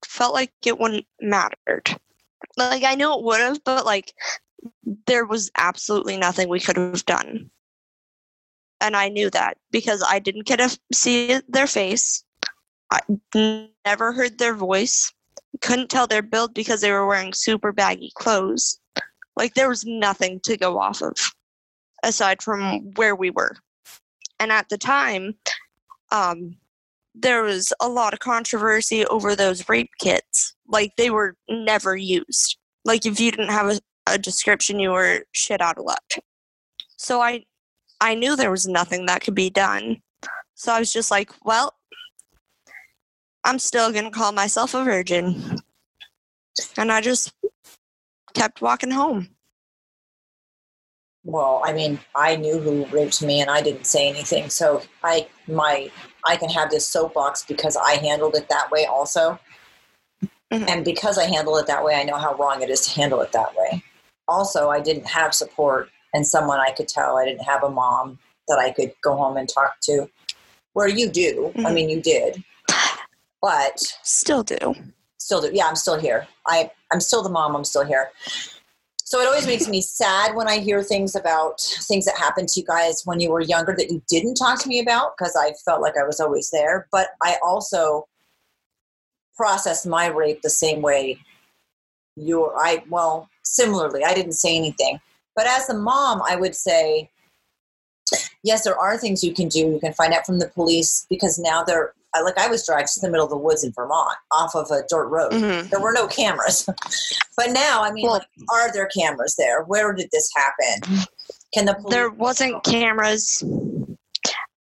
[0.05, 1.99] felt like it wouldn't mattered.
[2.57, 4.13] Like I know it would have, but like
[5.07, 7.49] there was absolutely nothing we could have done.
[8.81, 12.23] And I knew that because I didn't get to see their face.
[12.91, 12.99] I
[13.85, 15.11] never heard their voice.
[15.61, 18.79] Couldn't tell their build because they were wearing super baggy clothes.
[19.35, 21.15] Like there was nothing to go off of
[22.03, 23.55] aside from where we were.
[24.39, 25.35] And at the time,
[26.11, 26.55] um,
[27.13, 30.55] there was a lot of controversy over those rape kits.
[30.67, 32.57] Like they were never used.
[32.85, 36.03] Like if you didn't have a, a description, you were shit out of luck.
[36.97, 37.45] So I,
[38.01, 40.01] I knew there was nothing that could be done.
[40.55, 41.73] So I was just like, well,
[43.43, 45.59] I'm still gonna call myself a virgin.
[46.77, 47.33] And I just
[48.33, 49.29] kept walking home.
[51.23, 54.49] Well, I mean, I knew who raped me and I didn't say anything.
[54.49, 55.91] So I my
[56.25, 59.39] I can have this soapbox because I handled it that way also.
[60.51, 60.65] Mm-hmm.
[60.67, 63.21] And because I handle it that way, I know how wrong it is to handle
[63.21, 63.83] it that way.
[64.29, 67.17] Also, I didn't have support and someone I could tell.
[67.17, 70.09] I didn't have a mom that I could go home and talk to.
[70.73, 71.51] Where you do.
[71.55, 71.65] Mm-hmm.
[71.65, 72.43] I mean, you did.
[73.41, 74.75] But still do.
[75.17, 75.49] Still do.
[75.51, 76.27] Yeah, I'm still here.
[76.47, 77.55] I, I'm still the mom.
[77.55, 78.11] I'm still here.
[79.03, 82.59] So it always makes me sad when I hear things about things that happened to
[82.59, 85.53] you guys when you were younger that you didn't talk to me about because I
[85.65, 86.87] felt like I was always there.
[86.91, 88.07] But I also
[89.35, 91.17] processed my rape the same way
[92.15, 94.99] you're I well, similarly, I didn't say anything.
[95.35, 97.09] But as a mom, I would say
[98.43, 99.59] yes, there are things you can do.
[99.59, 102.99] You can find out from the police because now they're like I was dragged to
[103.01, 105.31] the middle of the woods in Vermont off of a dirt road.
[105.31, 105.69] Mm-hmm.
[105.69, 106.65] There were no cameras.
[107.37, 109.63] but now, I mean, well, like, are there cameras there?
[109.63, 111.05] Where did this happen?
[111.53, 113.43] Can the police- There wasn't cameras.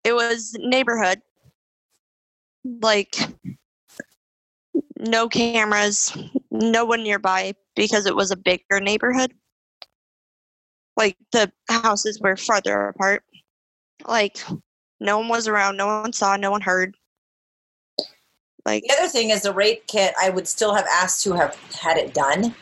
[0.04, 1.22] It was neighborhood.
[2.64, 3.16] Like
[4.98, 6.16] no cameras,
[6.50, 9.32] no one nearby because it was a bigger neighborhood.
[10.96, 13.22] Like the houses were farther apart.
[14.06, 14.38] Like
[15.00, 16.96] no one was around, no one saw, no one heard.
[18.64, 20.14] Like the other thing is the rape kit.
[20.20, 22.54] I would still have asked to have had it done.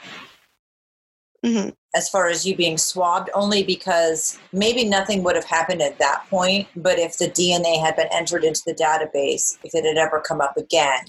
[1.44, 1.70] Mm-hmm.
[1.94, 6.27] As far as you being swabbed, only because maybe nothing would have happened at that
[6.29, 6.68] point.
[6.77, 10.40] But if the DNA had been entered into the database, if it had ever come
[10.40, 11.07] up again,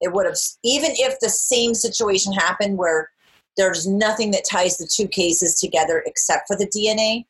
[0.00, 0.36] it would have.
[0.64, 3.10] Even if the same situation happened where
[3.56, 7.24] there's nothing that ties the two cases together except for the DNA,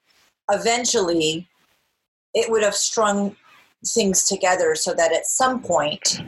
[0.51, 1.49] eventually
[2.35, 3.37] it would have strung
[3.87, 6.21] things together so that at some point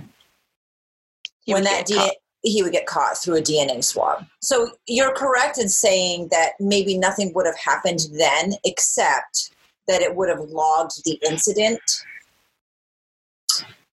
[1.44, 2.10] he when that DNA,
[2.42, 4.24] he would get caught through a DNA swab.
[4.40, 9.50] So you're correct in saying that maybe nothing would have happened then, except
[9.88, 11.80] that it would have logged the incident.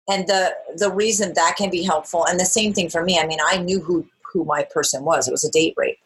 [0.08, 3.20] And the the reason that can be helpful, and the same thing for me.
[3.20, 5.28] I mean, I knew who who my person was.
[5.28, 5.98] It was a date rape,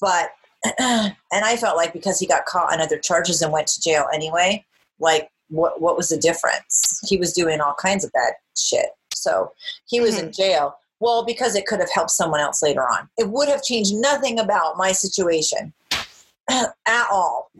[0.00, 0.30] but
[0.78, 4.06] and I felt like because he got caught on other charges and went to jail
[4.12, 4.64] anyway,
[4.98, 7.00] like what what was the difference?
[7.06, 8.86] He was doing all kinds of bad shit.
[9.14, 9.52] So
[9.86, 10.26] he was mm-hmm.
[10.26, 10.76] in jail.
[11.00, 13.08] Well, because it could have helped someone else later on.
[13.18, 15.72] It would have changed nothing about my situation
[16.50, 17.50] at all,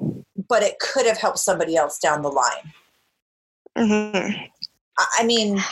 [0.49, 2.73] but it could have helped somebody else down the line.
[3.77, 4.45] Mm-hmm.
[5.19, 5.63] I mean,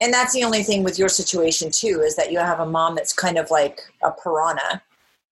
[0.00, 2.94] and that's the only thing with your situation too is that you have a mom
[2.94, 4.82] that's kind of like a piranha,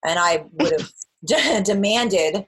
[0.04, 2.46] and I would have demanded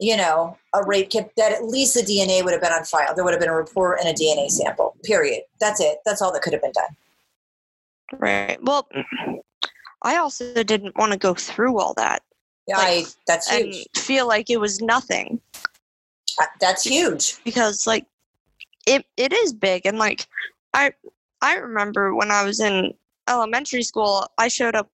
[0.00, 3.14] you know, a rape kit, that at least the DNA would have been on file.
[3.14, 5.42] There would have been a report and a DNA sample, period.
[5.60, 5.98] That's it.
[6.04, 8.20] That's all that could have been done.
[8.20, 8.58] Right.
[8.62, 8.88] Well,
[10.02, 12.22] I also didn't want to go through all that.
[12.66, 13.76] Yeah, like, I, that's huge.
[13.76, 15.40] And feel like it was nothing.
[16.40, 17.42] Uh, that's huge.
[17.44, 18.06] Because, like,
[18.86, 19.86] it, it is big.
[19.86, 20.26] And, like,
[20.72, 20.92] I,
[21.42, 22.92] I remember when I was in
[23.28, 24.90] elementary school, I showed up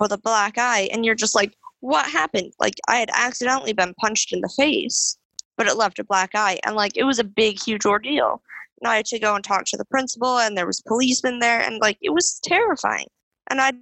[0.00, 2.52] with a black eye, and you're just like, what happened?
[2.58, 5.18] Like I had accidentally been punched in the face,
[5.58, 8.42] but it left a black eye, and like it was a big, huge ordeal.
[8.80, 11.60] And I had to go and talk to the principal, and there was policemen there,
[11.60, 13.06] and like it was terrifying.
[13.50, 13.72] And I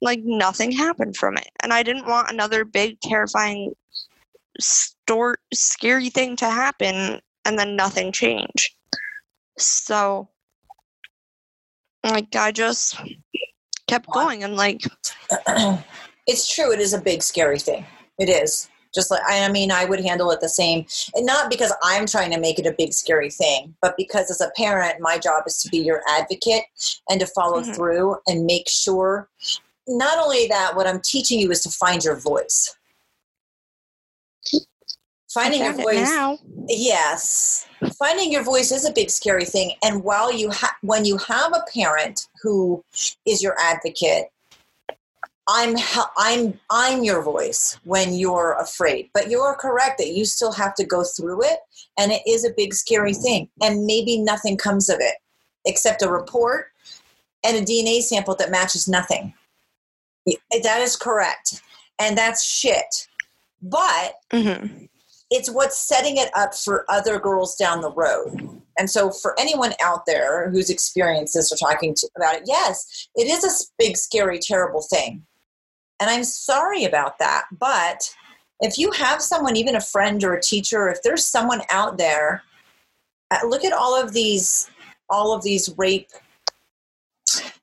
[0.00, 3.72] like nothing happened from it, and I didn't want another big, terrifying,
[4.60, 8.76] store scary thing to happen, and then nothing change.
[9.58, 10.28] So,
[12.04, 13.00] like I just
[13.86, 14.82] kept going, and like.
[16.28, 17.84] it's true it is a big scary thing
[18.18, 21.72] it is just like i mean i would handle it the same and not because
[21.82, 25.18] i'm trying to make it a big scary thing but because as a parent my
[25.18, 26.64] job is to be your advocate
[27.08, 27.72] and to follow mm-hmm.
[27.72, 29.28] through and make sure
[29.88, 32.76] not only that what i'm teaching you is to find your voice
[35.32, 36.10] finding your voice
[36.68, 37.66] yes
[37.98, 41.52] finding your voice is a big scary thing and while you ha- when you have
[41.52, 42.82] a parent who
[43.26, 44.26] is your advocate
[45.48, 45.76] I'm
[46.18, 49.08] I'm I'm your voice when you're afraid.
[49.14, 51.58] But you're correct that you still have to go through it
[51.98, 55.14] and it is a big scary thing and maybe nothing comes of it
[55.64, 56.66] except a report
[57.44, 59.32] and a DNA sample that matches nothing.
[60.26, 61.62] That is correct.
[61.98, 63.08] And that's shit.
[63.62, 64.84] But mm-hmm.
[65.30, 68.62] It's what's setting it up for other girls down the road.
[68.78, 73.08] And so, for anyone out there who's experienced this or talking to, about it, yes,
[73.14, 75.26] it is a big, scary, terrible thing.
[76.00, 77.44] And I'm sorry about that.
[77.58, 78.14] But
[78.60, 82.42] if you have someone, even a friend or a teacher, if there's someone out there,
[83.30, 84.70] uh, look at all of these,
[85.10, 86.08] all of these rape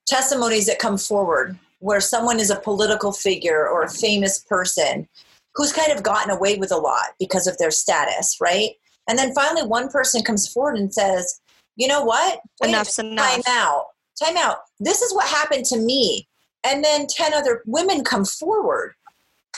[0.05, 5.07] testimonies that come forward where someone is a political figure or a famous person
[5.55, 8.71] who's kind of gotten away with a lot because of their status, right?
[9.07, 11.39] And then finally one person comes forward and says,
[11.75, 12.39] you know what?
[12.61, 13.33] Wait Enough's enough.
[13.33, 13.85] Time out.
[14.21, 14.57] Time out.
[14.79, 16.27] This is what happened to me
[16.65, 18.95] and then 10 other women come forward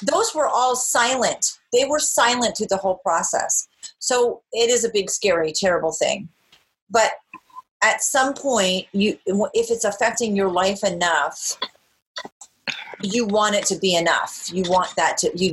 [0.04, 3.68] those were all silent they were silent through the whole process
[3.98, 6.30] so it is a big scary terrible thing
[6.90, 7.14] but
[7.84, 9.18] at some point you
[9.54, 11.58] if it's affecting your life enough
[13.02, 15.52] you want it to be enough you want that to you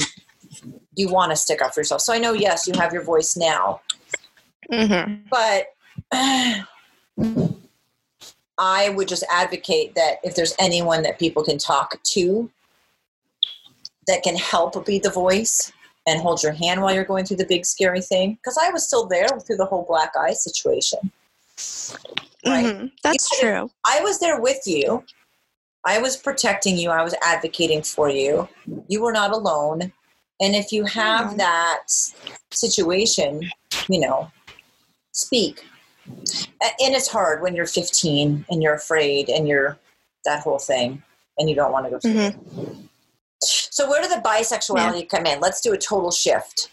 [0.97, 3.37] you want to stick up for yourself so i know yes you have your voice
[3.37, 3.81] now
[4.73, 5.25] Mm-hmm.
[5.31, 5.75] but
[8.59, 12.51] I would just advocate that if there's anyone that people can talk to
[14.07, 15.73] that can help be the voice
[16.07, 18.87] and hold your hand while you're going through the big scary thing, because I was
[18.87, 21.11] still there through the whole black eye situation.
[22.47, 22.67] Right.
[22.67, 22.87] Mm-hmm.
[23.03, 23.71] That's true.
[23.87, 25.05] I was there with you.
[25.87, 26.91] I was protecting you.
[26.91, 28.49] I was advocating for you.
[28.89, 29.93] You were not alone.
[30.45, 31.37] And if you have Mhm.
[31.39, 31.87] that
[32.53, 33.51] situation,
[33.89, 34.31] you know,
[35.13, 35.65] speak.
[36.61, 39.79] And it's hard when you're 15 and you're afraid and you're
[40.27, 41.03] that whole thing
[41.39, 41.99] and you don't want to go.
[41.99, 42.89] Mhm.
[43.41, 45.41] So, where did the bisexuality come in?
[45.41, 46.69] Let's do a total shift.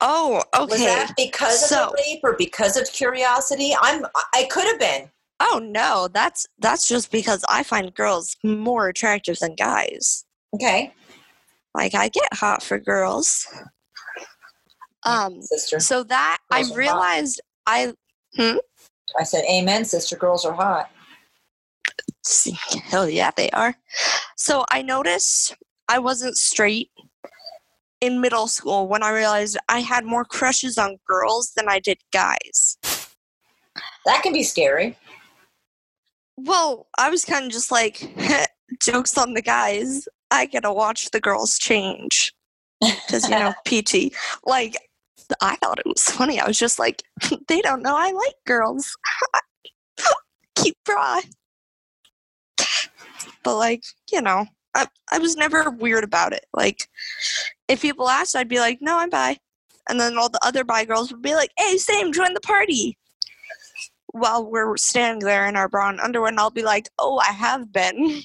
[0.00, 0.84] Oh, Was okay.
[0.84, 3.74] that because of the rape or because of curiosity?
[3.80, 4.06] I'm.
[4.34, 5.10] I could have been.
[5.40, 10.24] Oh no, that's that's just because I find girls more attractive than guys.
[10.54, 10.92] Okay,
[11.74, 13.46] Like I get hot for girls.
[15.04, 15.80] Um sister.
[15.80, 16.78] so that I Girls hot.
[16.78, 17.94] realized I
[18.38, 20.16] I said, "Amen, sister.
[20.16, 20.90] Girls are hot."
[22.84, 23.74] hell yeah they are.
[24.36, 25.54] So I noticed
[25.88, 26.90] I wasn't straight
[28.00, 31.98] in middle school when I realized I had more crushes on girls than I did
[32.12, 32.78] guys.
[34.06, 34.96] That can be scary.
[36.36, 38.14] Well, I was kind of just like,
[38.82, 40.06] jokes on the guys.
[40.34, 42.32] I gotta watch the girls change.
[42.80, 44.14] Because, you know, PT.
[44.44, 44.76] Like,
[45.40, 46.40] I thought it was funny.
[46.40, 47.02] I was just like,
[47.48, 48.96] they don't know I like girls.
[50.56, 51.20] Keep bra.
[53.42, 56.46] But, like, you know, I, I was never weird about it.
[56.52, 56.88] Like,
[57.68, 59.36] if people asked, I'd be like, no, I'm bi.
[59.88, 62.96] And then all the other bi girls would be like, hey, same, join the party
[64.14, 67.32] while we're standing there in our bra and underwear, and I'll be like, "Oh, I
[67.32, 68.22] have been."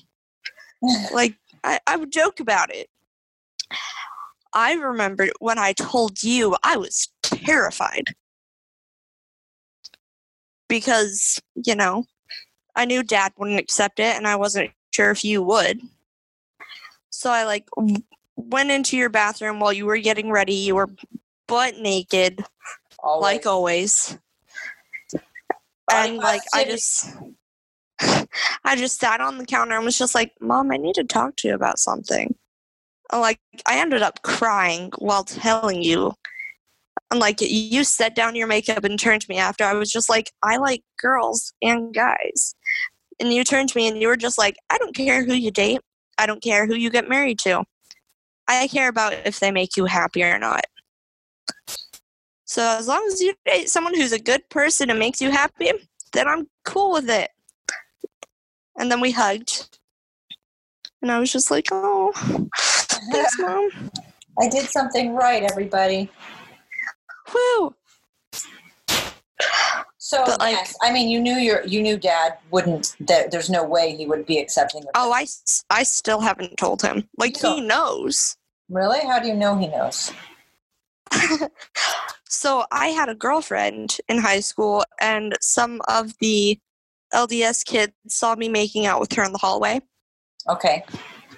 [1.13, 2.89] like I, I would joke about it.
[4.53, 8.15] I remember when I told you, I was terrified
[10.67, 12.05] because you know
[12.75, 15.81] I knew Dad wouldn't accept it, and I wasn't sure if you would.
[17.11, 17.67] So I like
[18.35, 20.53] went into your bathroom while you were getting ready.
[20.53, 20.89] You were
[21.47, 22.43] butt naked,
[23.03, 23.23] Always.
[23.23, 24.17] like always
[25.89, 27.09] Body and like I just
[28.63, 31.35] I just sat on the counter and was just like, "Mom, I need to talk
[31.37, 32.35] to you about something."
[33.11, 36.13] And like I ended up crying while telling you.
[37.11, 39.63] And like you set down your makeup and turned to me after.
[39.63, 42.55] I was just like, "I like girls and guys."
[43.19, 45.51] And you turned to me and you were just like, "I don't care who you
[45.51, 45.81] date.
[46.17, 47.63] I don't care who you get married to.
[48.47, 50.65] I care about if they make you happy or not."
[52.45, 55.71] So as long as you date someone who's a good person and makes you happy,
[56.13, 57.29] then I'm cool with it.
[58.77, 59.77] And then we hugged.
[61.01, 62.11] And I was just like, oh,
[63.11, 63.69] thanks, mom.
[64.39, 66.09] I did something right, everybody.
[67.33, 67.75] Woo.
[69.97, 72.95] So But, like- yes, I mean, you knew your you knew Dad wouldn't.
[73.01, 74.89] That there's no way he would be accepting of.
[74.95, 75.11] Oh,
[75.69, 77.07] I still haven't told him.
[77.17, 78.35] Like, he knows.
[78.69, 78.99] really?
[79.05, 80.11] How do you know he knows?
[82.31, 86.59] So I had a girlfriend in high school, and some of the
[87.13, 89.81] LDS kids saw me making out with her in the hallway.
[90.47, 90.83] Okay.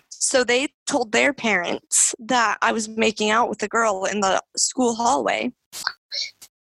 [0.09, 4.41] So they told their parents that I was making out with a girl in the
[4.55, 5.51] school hallway.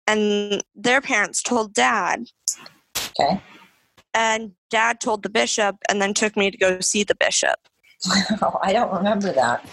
[0.06, 2.26] And their parents told dad,
[3.18, 3.40] Okay.
[4.14, 7.56] and dad told the bishop, and then took me to go see the bishop.
[8.42, 9.64] Oh, I don't remember that.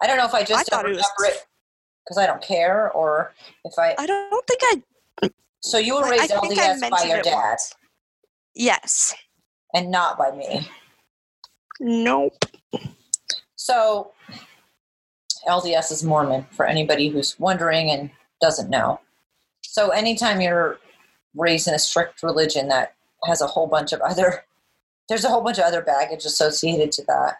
[0.00, 1.44] I don't know if I just I don't remember it
[2.04, 3.94] because I don't care, or if I.
[3.98, 5.30] I don't think I.
[5.60, 7.74] So you were raised I LDS by your dad once.
[8.54, 9.14] Yes.
[9.74, 10.68] and not by me.
[11.80, 12.44] Nope.
[13.56, 14.12] So
[15.46, 19.00] LDS is Mormon for anybody who's wondering and doesn't know.
[19.62, 20.78] So anytime you're
[21.36, 22.94] raised in a strict religion that
[23.24, 24.44] has a whole bunch of other
[25.08, 27.36] there's a whole bunch of other baggage associated to that.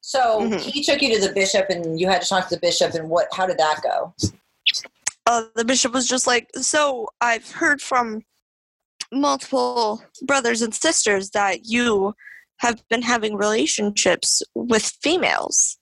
[0.00, 0.60] So Mhm.
[0.60, 3.08] he took you to the bishop and you had to talk to the bishop and
[3.10, 4.14] what how did that go?
[5.26, 8.24] uh, the bishop was just like, So I've heard from
[9.12, 12.14] multiple brothers and sisters that you
[12.58, 15.78] have been having relationships with females.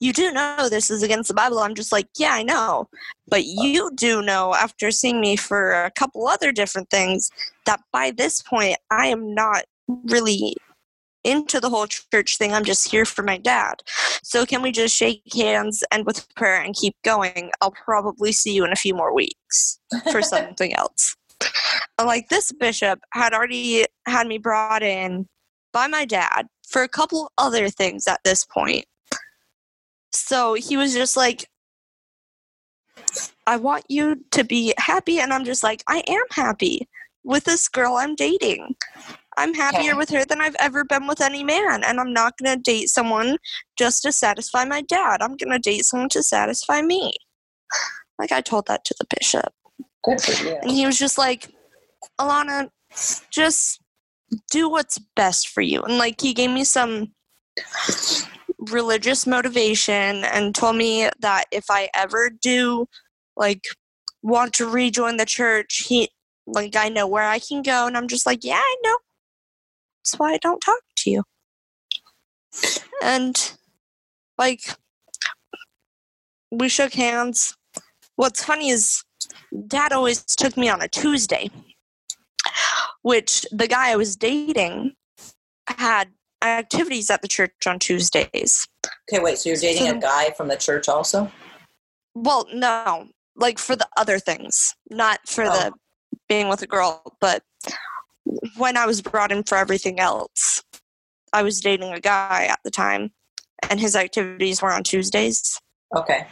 [0.00, 1.58] You do know this is against the Bible.
[1.58, 2.88] I'm just like, Yeah, I know.
[3.28, 7.30] But uh, you do know, after seeing me for a couple other different things,
[7.64, 9.64] that by this point, I am not
[10.04, 10.56] really
[11.24, 12.52] into the whole church thing.
[12.52, 13.82] I'm just here for my dad.
[14.22, 17.50] So can we just shake hands, and with prayer, and keep going?
[17.60, 19.80] I'll probably see you in a few more weeks
[20.12, 21.16] for something else.
[21.98, 25.26] Like this bishop had already had me brought in
[25.72, 28.84] by my dad for a couple other things at this point.
[30.12, 31.46] So he was just like,
[33.46, 35.20] I want you to be happy.
[35.20, 36.88] And I'm just like, I am happy
[37.24, 38.74] with this girl I'm dating.
[39.36, 39.98] I'm happier Okay.
[39.98, 41.84] with her than I've ever been with any man.
[41.84, 43.36] And I'm not going to date someone
[43.78, 45.20] just to satisfy my dad.
[45.20, 47.14] I'm going to date someone to satisfy me.
[48.18, 49.52] Like I told that to the bishop.
[50.04, 50.56] Good for you.
[50.62, 51.52] And he was just like,
[52.20, 52.70] Alana,
[53.30, 53.80] just
[54.50, 55.82] do what's best for you.
[55.82, 57.12] And like he gave me some
[58.58, 62.86] religious motivation and told me that if I ever do
[63.36, 63.64] like
[64.22, 66.10] want to rejoin the church, he
[66.46, 68.98] like I know where I can go and I'm just like, Yeah, I know.
[70.04, 71.22] That's why I don't talk to you.
[73.02, 73.52] And
[74.38, 74.60] like
[76.50, 77.56] we shook hands.
[78.16, 79.04] What's funny is
[79.66, 81.50] dad always took me on a Tuesday,
[83.02, 84.94] which the guy I was dating
[85.68, 86.08] had
[86.42, 88.66] activities at the church on Tuesdays.
[89.10, 89.38] Okay, wait.
[89.38, 91.30] So you're dating So- a guy from the church also?
[92.14, 96.18] Well, no, like for the other things, not for the oh.
[96.28, 97.42] being with a girl, but
[98.56, 100.62] when I was brought in for everything else,
[101.32, 103.12] I was dating a guy at the time,
[103.68, 105.60] and his activities were on Tuesdays.
[105.94, 106.26] Okay.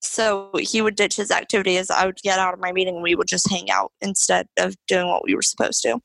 [0.00, 1.90] So he would ditch his activities.
[1.90, 2.94] I would get out of my meeting.
[2.94, 5.98] and We would just hang out instead of doing what we were supposed to.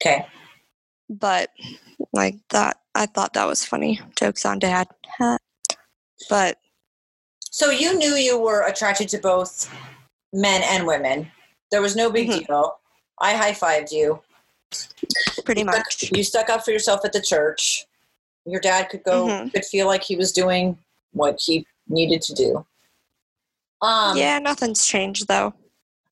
[0.00, 0.26] Okay.
[1.08, 1.50] But
[2.12, 4.00] like that, I thought that was funny.
[4.18, 4.88] Jokes on dad.
[6.28, 6.58] but
[7.40, 9.72] So you knew you were attracted to both
[10.32, 11.30] men and women.
[11.70, 12.46] There was no big Mhm.
[12.46, 12.78] deal.
[13.20, 14.22] I high fived you.
[15.44, 16.10] pretty much.
[16.14, 17.84] You stuck up for yourself at the church.
[18.46, 19.52] Your dad could go, Mhm.
[19.52, 20.78] could feel like he was doing
[21.12, 22.66] what he needed to do.
[23.80, 25.54] Um, yeah, nothing's changed though.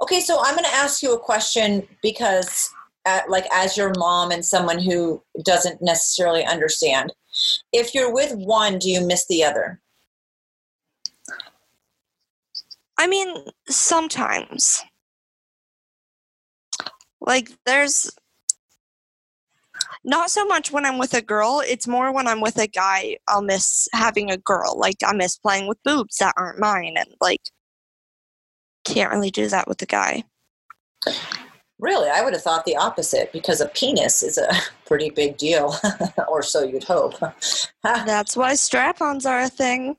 [0.02, 2.70] Okay, so I'm going to ask you a question because,
[3.04, 7.12] uh, like, as your mom and someone who doesn't necessarily understand,
[7.72, 9.80] if you're with one, do you miss the other?
[12.98, 13.34] I mean,
[13.68, 14.82] sometimes.
[17.20, 18.10] Like, there's
[20.04, 23.16] not so much when I'm with a girl, it's more when I'm with a guy,
[23.28, 24.78] I'll miss having a girl.
[24.78, 27.42] Like, I miss playing with boobs that aren't mine, and like,
[28.84, 30.24] can't really do that with a guy.
[31.78, 34.50] Really, I would have thought the opposite because a penis is a
[34.86, 35.74] pretty big deal,
[36.28, 37.14] or so you'd hope.
[37.82, 39.96] That's why strap ons are a thing.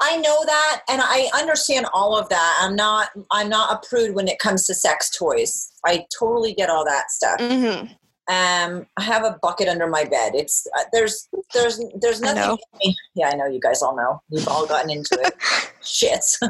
[0.00, 2.58] I know that, and I understand all of that.
[2.60, 5.72] I'm not, I'm not a prude when it comes to sex toys.
[5.84, 7.40] I totally get all that stuff.
[7.40, 7.86] hmm
[8.28, 10.32] Um, I have a bucket under my bed.
[10.34, 12.58] It's uh, there's there's there's I nothing.
[12.82, 12.92] know.
[13.14, 14.20] Yeah, I know you guys all know.
[14.30, 15.34] You've all gotten into it.
[15.82, 16.42] Shits.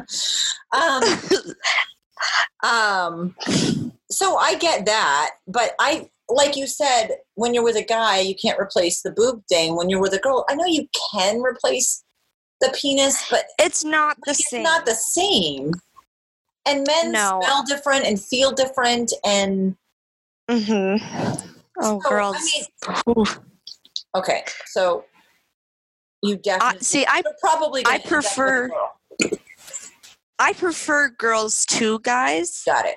[0.72, 1.02] um,
[2.62, 3.34] um,
[4.10, 8.34] so I get that, but I like you said when you're with a guy, you
[8.34, 9.76] can't replace the boob thing.
[9.76, 12.02] When you're with a girl, I know you can replace
[12.60, 14.62] the penis, but It's not the it's same.
[14.62, 15.72] not the same.
[16.64, 17.40] And men No.
[17.42, 19.76] smell different and feel different, and
[20.48, 20.96] hmm
[21.80, 22.36] Oh, So, I girls.
[23.16, 23.26] mean-
[24.14, 25.04] okay, so
[26.22, 27.82] you definitely I, see, I You're probably.
[27.86, 29.38] I gonna end up with a prefer-
[30.38, 32.62] I prefer girls to guys.
[32.66, 32.96] Got it.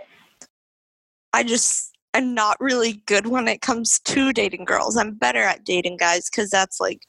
[1.34, 4.98] I just I'm not really good when it comes to dating girls.
[4.98, 7.00] I'm better at dating guys because that's like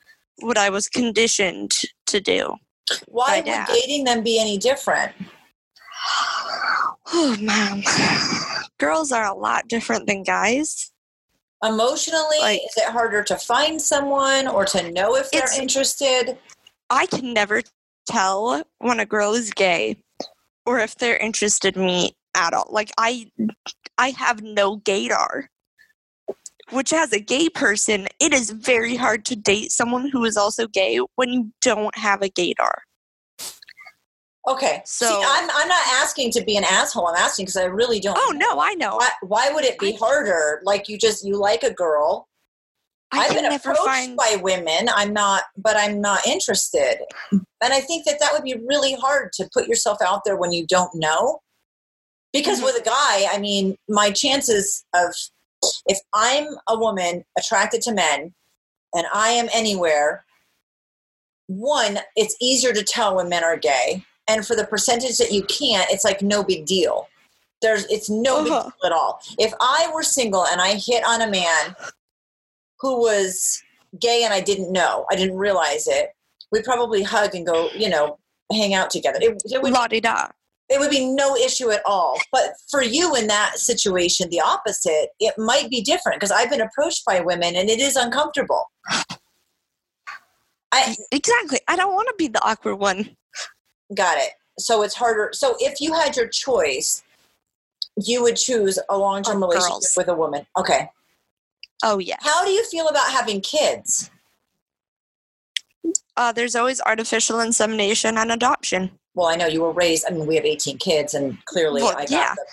[0.40, 1.72] what I was conditioned
[2.06, 2.54] to do.
[3.08, 3.68] Why would dad.
[3.72, 5.12] dating them be any different?
[7.12, 7.82] Oh man,
[8.78, 10.89] girls are a lot different than guys.
[11.62, 16.38] Emotionally, Like- is it harder to find someone or to know if they're interested?
[16.88, 17.62] I can never
[18.06, 20.02] tell when a girl is gay
[20.64, 22.66] or if they're interested in me at all.
[22.70, 23.30] Like I
[23.98, 25.48] I have no gaydar.
[26.70, 30.68] Which as a gay person, it is very hard to date someone who is also
[30.68, 32.72] gay when you don't have a gaydar.
[34.48, 37.06] Okay, So- See, I'm I'm not asking to be an asshole.
[37.08, 38.16] I'm asking because I really don't.
[38.18, 38.96] Oh no, I know.
[38.96, 40.60] Why, why would it be I- harder?
[40.64, 42.26] Like you just you like a girl.
[43.12, 44.88] I have been never approached find by women.
[44.94, 46.98] I'm not, but I'm not interested.
[47.32, 50.52] And I think that that would be really hard to put yourself out there when
[50.52, 51.40] you don't know.
[52.32, 52.64] Because Mhm.
[52.66, 55.12] with a guy, I mean, my chances of
[55.86, 58.32] if I'm a woman attracted to men
[58.94, 60.24] and I am anywhere,
[61.48, 64.04] one, it's easier to tell when men are gay.
[64.30, 67.08] And for the percentage that you can't, it's like no big deal.
[67.62, 68.70] There's it's no big Uh-huh.
[68.70, 69.20] deal at all.
[69.38, 71.74] If I were single and I hit on a man
[72.78, 73.60] who was
[74.00, 76.10] gay and I didn't know, I didn't realize it,
[76.52, 78.18] we'd probably hug and go, you know,
[78.52, 79.18] hang out together.
[79.20, 80.28] It, it would La di da.
[80.68, 82.16] it would be no issue at all.
[82.30, 86.60] But for you in that situation, the opposite, it might be different because I've been
[86.62, 88.64] approached by women and it is uncomfortable.
[90.72, 91.58] I Exactly.
[91.66, 93.16] I don't want to be the awkward one.
[93.94, 94.30] Got it.
[94.58, 95.30] So it's harder.
[95.32, 97.02] So if you had your choice,
[97.96, 99.94] you would choose a long term Oh, relationship girls.
[99.96, 100.46] with a woman.
[100.58, 100.88] Okay.
[101.82, 102.16] Oh yeah.
[102.20, 104.10] How do you feel about having kids?
[106.16, 108.90] Uh, there's always artificial insemination and adoption.
[109.14, 110.04] Well, I know you were raised.
[110.06, 112.34] I mean, we have 18 kids, and clearly Well, I got yeah.
[112.34, 112.44] them.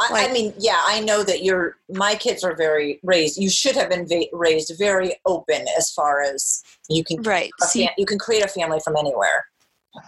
[0.00, 1.76] I, I mean, yeah, I know that you're.
[1.88, 3.36] My kids are very raised.
[3.36, 7.22] You should have been va- raised very open as far as you can.
[7.22, 7.50] Right.
[7.72, 9.46] Fam- you can create a family from anywhere.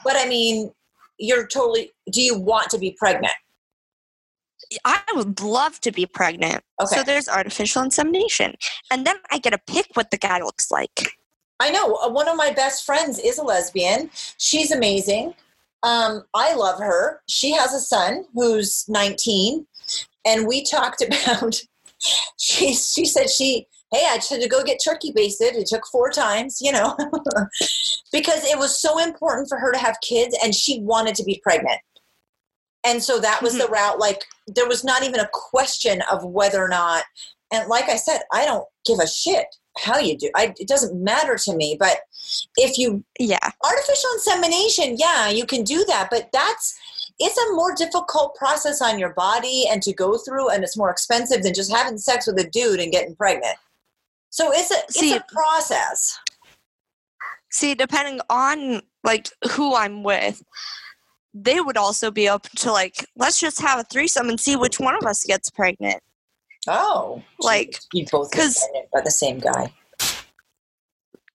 [0.05, 0.72] But I mean,
[1.18, 1.93] you're totally.
[2.11, 3.34] Do you want to be pregnant?
[4.84, 6.62] I would love to be pregnant.
[6.80, 6.97] Okay.
[6.97, 8.55] So there's artificial insemination.
[8.91, 11.14] And then I get to pick what the guy looks like.
[11.61, 14.11] I know uh, one of my best friends is a lesbian.
[14.39, 15.34] She's amazing.
[15.82, 17.22] Um, I love her.
[17.28, 19.66] She has a son who's 19,
[20.26, 21.61] and we talked about.
[22.39, 25.57] She she said she hey I had to go get turkey basted.
[25.57, 26.97] It took four times, you know,
[28.12, 31.41] because it was so important for her to have kids, and she wanted to be
[31.43, 31.80] pregnant.
[32.84, 33.72] And so that was the mm-hmm.
[33.72, 33.99] route.
[33.99, 37.05] Like there was not even a question of whether or not.
[37.53, 39.47] And like I said, I don't give a shit
[39.78, 40.30] how you do.
[40.34, 41.76] I, it doesn't matter to me.
[41.78, 41.99] But
[42.57, 43.51] if you Yeah.
[43.64, 46.78] artificial insemination, yeah, you can do that, but that's
[47.18, 50.91] it's a more difficult process on your body and to go through, and it's more
[50.91, 53.57] expensive than just having sex with a dude and getting pregnant.
[54.31, 56.18] So it's a See- a process.
[57.51, 60.43] See, depending on like who I'm with,
[61.33, 64.79] they would also be open to like, let's just have a threesome and see which
[64.81, 66.03] one of us gets pregnant.
[66.68, 69.72] Oh, Like, you both get pregnant by the same guy.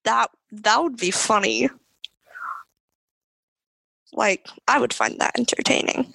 [0.04, 1.70] That that would be funny.
[4.12, 6.12] Like, I would find that entertaining.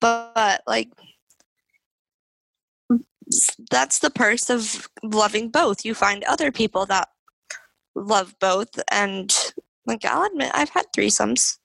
[0.00, 0.88] But like
[3.70, 5.84] that's the perks of loving both.
[5.84, 7.08] You find other people that
[7.94, 9.32] love both and
[9.86, 11.58] like I'll admit I've had threesomes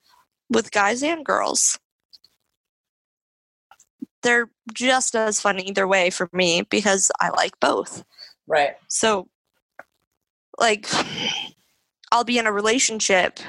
[0.49, 1.80] with guys and girls.
[4.22, 8.03] They're just as fun either way for me because I like both.
[8.47, 8.76] Right.
[8.88, 9.30] So,
[10.59, 10.88] like,
[12.11, 13.39] I'll be in a relationship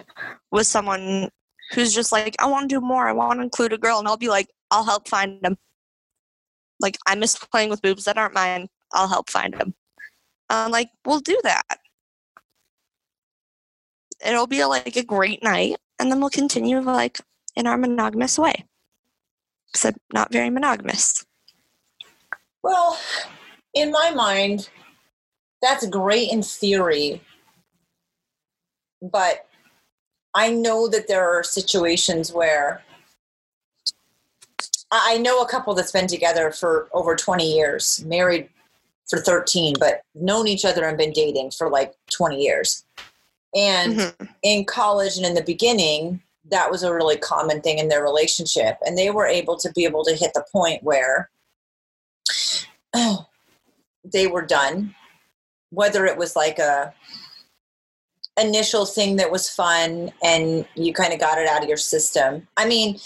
[0.53, 1.31] with someone
[1.73, 3.09] who's just like, I want to do more.
[3.09, 3.99] I want to include a girl.
[3.99, 5.57] And I'll be like, I'll help find them.
[6.81, 8.68] Like, I miss playing with boobs that aren't mine.
[8.93, 9.74] I'll help find them.
[10.49, 11.78] I'm like, we'll do that.
[14.24, 15.76] It'll be like a great night.
[15.99, 17.18] And then we'll continue, like,
[17.55, 18.64] in our monogamous way.
[19.72, 21.24] Except not very monogamous.
[22.62, 22.99] Well,
[23.74, 24.68] in my mind,
[25.62, 27.22] that's great in theory,
[29.01, 29.47] but
[30.35, 32.83] I know that there are situations where
[34.93, 38.49] I know a couple that's been together for over 20 years, married
[39.09, 42.84] for 13, but known each other and been dating for like 20 years.
[43.55, 44.28] And Mhm.
[44.43, 48.78] in college and in the beginning, that was a really common thing in their relationship.
[48.84, 51.30] And they were able to be able to hit the point where
[54.05, 54.95] they were done.
[55.70, 56.93] Whether it was like a
[58.41, 62.47] initial thing that was fun and you kind of got it out of your system.
[62.57, 62.99] I mean,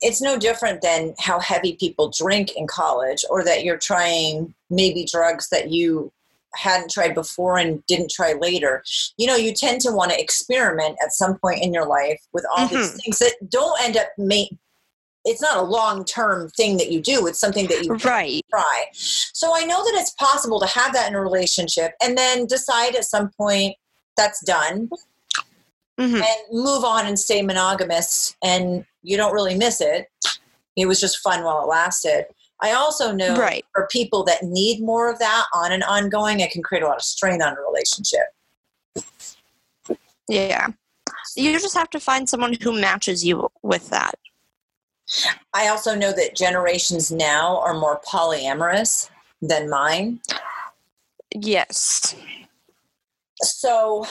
[0.00, 5.06] it's no different than how heavy people drink in college or that you're trying maybe
[5.10, 6.12] drugs that you
[6.54, 8.82] hadn't tried before and didn't try later.
[9.16, 12.44] You know, you tend to want to experiment at some point in your life with
[12.54, 12.96] all these mm-hmm.
[12.98, 14.08] things that don't end up
[15.24, 17.26] it's not a long term thing that you do.
[17.26, 18.44] It's something that you Right.
[18.50, 18.84] try.
[18.92, 22.94] So I know that it's possible to have that in a relationship and then decide
[22.94, 23.76] at some point
[24.16, 24.88] that's done
[25.98, 26.22] Mhm.
[26.22, 30.10] and move on and stay monogamous and you don't really miss it.
[30.76, 32.26] It was just fun while it lasted.
[32.60, 33.66] I also know Right.
[33.74, 36.96] for people that need more of that on an ongoing, it can create a lot
[36.96, 38.28] of strain on a relationship.
[40.28, 40.68] Yeah.
[41.36, 44.14] You just have to find someone who matches you with that.
[45.52, 49.10] I also know that generations now are more polyamorous
[49.42, 50.20] than mine.
[51.34, 52.14] Yes.
[53.42, 54.06] So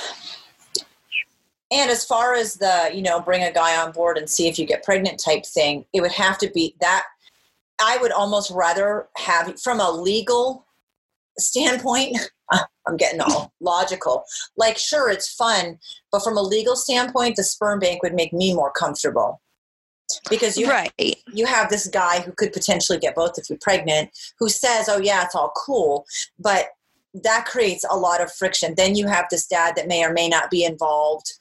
[1.72, 4.60] and as far as the you know bring a guy on board and see if
[4.60, 7.04] you get pregnant type thing it would have to be that
[7.84, 10.66] i would almost rather have from a legal
[11.38, 12.18] standpoint
[12.88, 14.24] i'm getting all logical
[14.58, 15.80] like sure it's fun
[16.12, 19.42] but from a legal standpoint the sperm bank would make me more comfortable
[20.30, 20.92] because you right.
[21.34, 24.10] you have this guy who could potentially get both of you're pregnant
[24.40, 26.06] who says oh yeah it's all cool
[26.38, 26.72] but
[27.14, 28.74] that creates a lot of friction.
[28.76, 31.34] Then you have this dad that may or may not be involved.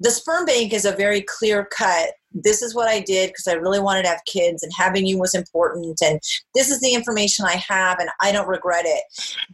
[0.00, 2.10] The sperm bank is a very clear cut.
[2.32, 5.20] This is what I did because I really wanted to have kids, and having you
[5.20, 6.00] was important.
[6.02, 6.18] And
[6.52, 9.04] this is the information I have, and I don't regret it.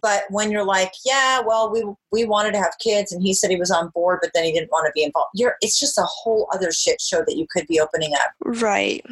[0.00, 3.50] But when you're like, yeah, well, we we wanted to have kids, and he said
[3.50, 5.28] he was on board, but then he didn't want to be involved.
[5.34, 8.30] You're it's just a whole other shit show that you could be opening up.
[8.62, 9.04] Right.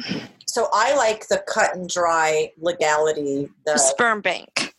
[0.47, 3.49] So I like the cut and dry legality.
[3.67, 4.73] The Sperm bank.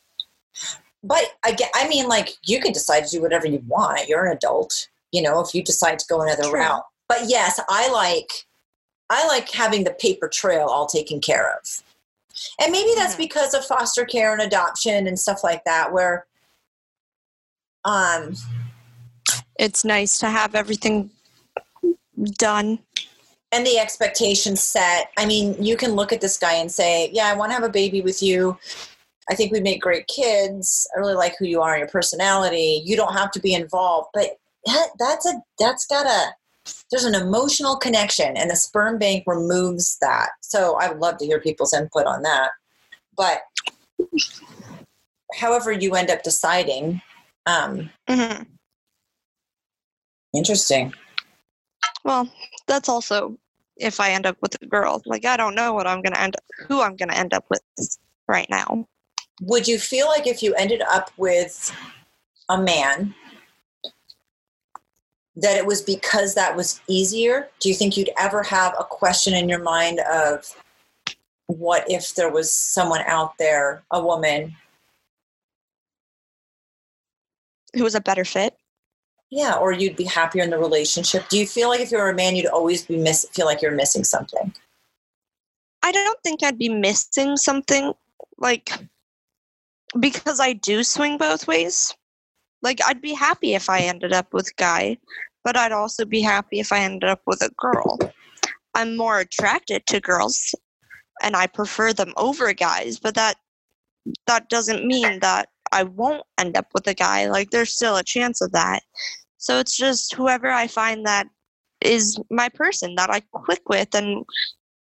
[1.03, 4.09] But I get, I mean, like you can decide to do whatever you want.
[4.09, 5.41] You're an adult, you know.
[5.41, 6.61] If you decide to go another True.
[6.61, 8.31] route, but yes, I like,
[9.09, 11.83] I like having the paper trail all taken care of,
[12.61, 13.19] and maybe that's Mhm.
[13.19, 16.27] because of foster care and adoption and stuff like that, where,
[17.85, 18.37] um,
[19.59, 21.11] It's nice to have everything
[22.39, 22.79] done.
[23.53, 25.11] and the expectations set.
[25.19, 27.65] I mean, you can look at this guy and say, "Yeah, I want to have
[27.65, 28.57] a baby with you.
[29.31, 30.89] I think we make great kids.
[30.95, 32.83] I really like who you are and your personality.
[32.85, 34.31] You don't have to be involved." But
[34.67, 36.35] that, that's a that's got a
[36.91, 40.31] there's an emotional connection, and the sperm bank removes that.
[40.43, 42.51] So I would love to hear people's input on that.
[43.17, 43.43] But
[45.35, 47.01] however you end up deciding,
[47.47, 48.43] um, hmm
[50.35, 50.93] interesting.
[52.05, 52.31] Well,
[52.67, 53.37] that's also
[53.77, 55.03] if I end up with a girl.
[55.07, 56.37] Like I don't know what I'm gonna end
[56.69, 57.63] who I'm gonna end up with
[58.29, 58.87] right now.
[59.41, 61.75] Would you feel like if you ended up with
[62.49, 63.15] a man
[65.37, 67.49] that it was because that was easier?
[67.61, 70.55] Do you think you'd ever have a question in your mind of
[71.47, 74.55] what if there was someone out there a woman?
[77.75, 78.57] Who was a better fit?
[79.31, 81.29] yeah or you'd be happier in the relationship.
[81.29, 83.63] Do you feel like if you were a man you'd always be miss feel like
[83.63, 84.53] you're missing something?
[85.83, 87.95] I don't think I'd be missing something
[88.39, 88.73] like
[89.99, 91.95] because I do swing both ways.
[92.63, 94.99] Like I'd be happy if I ended up with guy,
[95.45, 97.99] but I'd also be happy if I ended up with a girl.
[98.75, 100.55] I'm more attracted to girls
[101.23, 103.37] and I prefer them over guys, but that
[104.27, 107.29] that doesn't mean that I won't end up with a guy.
[107.29, 108.83] Like there's still a chance of that.
[109.39, 111.27] So it's just whoever I find that
[111.81, 114.25] is my person that I click with and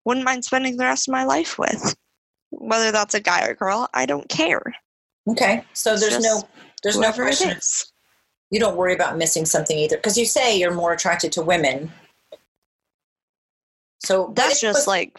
[0.04, 1.96] wouldn't mind spending the rest of my life with.
[2.50, 4.62] Whether that's a guy or girl, I don't care.
[5.29, 6.43] Okay so there's no
[6.83, 7.93] there's no Whoever it question is.
[8.51, 11.93] you don't worry about missing something either because you say you're more attracted to women
[14.03, 15.16] so That's was- just like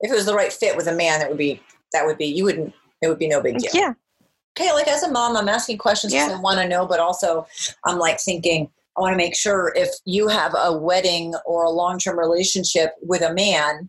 [0.00, 1.62] if it was the right fit with a man that would be
[1.92, 3.94] that would be you wouldn't it would be no big deal yeah,
[4.58, 6.36] okay like as a mom i'm asking questions because Yeah.
[6.36, 7.46] i want to know but also
[7.84, 11.70] i'm like thinking i want to make sure if you have a wedding or a
[11.70, 13.88] long-term relationship with a man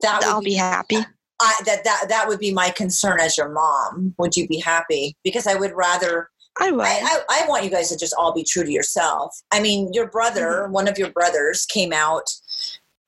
[0.00, 0.98] that I'll would be happy.
[1.40, 5.16] I, that that that would be my concern as your mom would you be happy
[5.24, 6.30] because i would rather
[6.60, 6.82] I would.
[6.82, 9.36] I, I, I want you guys to just all be true to yourself.
[9.52, 10.72] I mean, your brother, mm-hmm.
[10.72, 12.30] one of your brothers, came out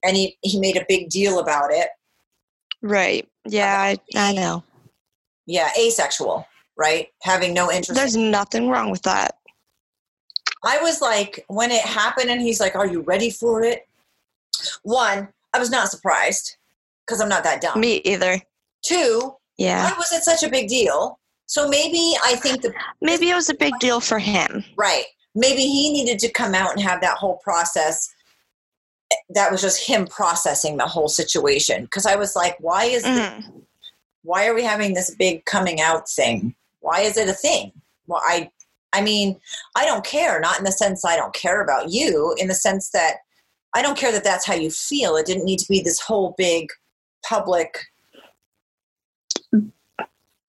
[0.05, 1.89] and he, he made a big deal about it.
[2.83, 3.29] right.
[3.45, 4.65] Yeah, I, I know.
[5.47, 6.45] Yeah, asexual,
[6.77, 7.09] right?
[7.23, 7.95] Having no interest.
[7.95, 9.37] There's nothing wrong with that.
[10.65, 13.87] I was like, when it happened, and he's like, Are you ready for it?
[14.83, 16.57] One, I was not surprised
[17.07, 17.81] because I'm not that dumb.
[17.81, 18.41] Me either.
[18.83, 19.85] Two, Yeah.
[19.91, 21.19] why was it such a big deal?
[21.47, 24.65] So maybe I think the Maybe it was a big deal for him.
[24.77, 25.05] Right.
[25.35, 28.09] Maybe he needed to come out and have that whole process.
[29.31, 31.85] That was just him processing the whole situation.
[31.85, 33.63] Because I was like, why is this, Mhm.
[34.23, 36.55] why are we having this big coming out thing?
[36.81, 37.73] Why is it a thing?
[38.07, 38.51] Well, I
[38.93, 39.39] I mean,
[39.75, 40.41] I don't care.
[40.41, 42.35] Not in the sense I don't care about you.
[42.39, 43.17] In the sense that
[43.75, 45.17] I don't care that that's how you feel.
[45.17, 46.71] It didn't need to be this whole big
[47.29, 47.79] public.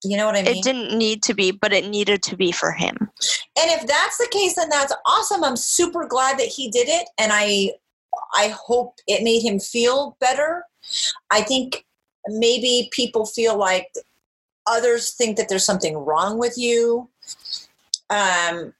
[0.03, 0.57] You know what I mean?
[0.57, 2.95] It didn't need to be, but it needed to be for him.
[2.99, 5.43] And if that's the case, then that's awesome.
[5.43, 7.71] I'm super glad that he did it, and I,
[8.33, 10.63] I hope it made him feel better.
[11.31, 11.85] I think
[12.27, 13.91] maybe people feel like
[14.67, 17.09] others think that there's something wrong with you.
[18.09, 18.73] Um,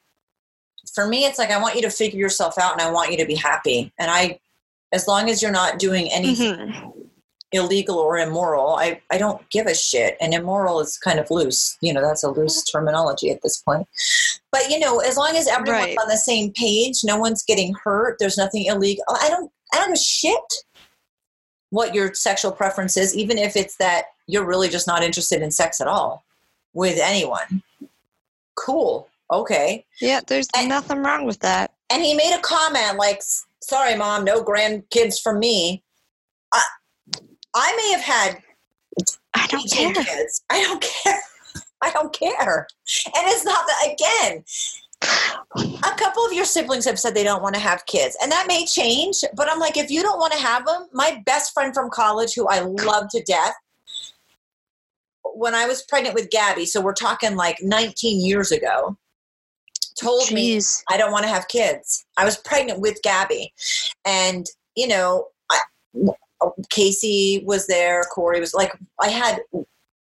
[0.93, 3.18] for me, it's like I want you to figure yourself out, and I want you
[3.18, 3.91] to be happy.
[3.98, 4.39] And I,
[4.93, 6.93] as long as you're not doing anything Mhm.
[7.52, 10.18] Illegal or immoral, I, I don't give a shit.
[10.20, 11.78] And immoral is kind of loose.
[11.82, 12.41] You know, that's a mm-hmm.
[12.41, 13.88] loose terminology at this point.
[14.52, 15.98] But you know, as long as everyone's Right.
[16.02, 19.04] on the same page, no one's getting hurt, there's nothing illegal.
[19.10, 20.54] I don't I don't give a shit
[21.70, 25.52] what your sexual preference is, even if it's that you're really just not interested in
[25.52, 26.24] sex at all
[26.74, 27.62] with anyone.
[28.56, 29.10] Cool.
[29.32, 29.86] Okay.
[30.00, 31.74] Yeah, there's And- nothing wrong with that.
[31.89, 33.22] And he made a comment like,
[33.62, 35.84] sorry, mom, no grandkids from me.
[37.56, 38.41] I, may have had
[39.34, 39.93] I don't care.
[39.93, 40.41] kids.
[40.50, 41.20] I don't care.
[41.82, 42.68] I don't care.
[43.06, 44.43] And it's not that again.
[45.84, 48.48] A couple of your siblings have said they don't want to have kids, and that
[48.48, 49.18] may change.
[49.36, 52.34] But I'm like, if you don't want to have them, my best friend from college,
[52.34, 53.54] who I love to death,
[55.36, 58.98] when I was pregnant with Gabby, so we're talking like 19 years ago,
[60.00, 62.06] told me I don't want to have kids.
[62.18, 63.54] I was pregnant with Gabby,
[64.04, 65.60] and you know, I,
[66.70, 68.04] Casey was there.
[68.04, 69.42] Corey was like, I had.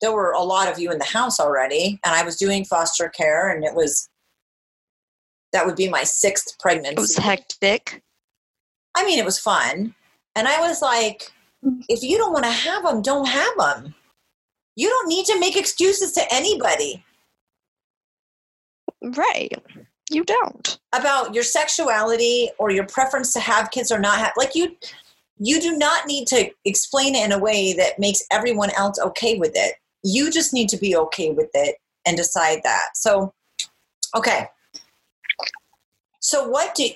[0.03, 3.09] There were a lot of you in the house already, and I was doing foster
[3.09, 4.09] care, and it was.
[5.53, 6.95] That would be my sixth pregnancy.
[6.95, 8.03] It was hectic.
[8.95, 9.95] I mean, it was fun,
[10.35, 11.33] and I was like,
[11.89, 13.95] if you don't want to have them, don't have them.
[14.75, 17.03] You don't need to make excuses to anybody.
[19.03, 19.53] Right.
[20.11, 20.79] You don't.
[20.93, 24.77] about your sexuality or your preference to have kids or not have like you
[25.39, 29.39] you do not need to explain it in a way that makes everyone else okay
[29.39, 29.75] with it.
[30.03, 31.77] You just need to be okay with it
[32.07, 32.91] and decide that.
[32.95, 33.35] So
[34.15, 34.49] okay.
[36.21, 36.87] So what do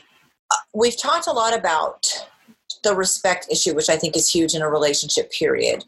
[0.51, 2.07] uh, we've talked a lot about
[2.83, 5.85] the respect issue which i think is huge in a relationship period.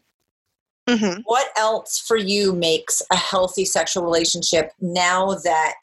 [0.87, 5.81] Hmm what else for you makes a healthy sexual relationship now that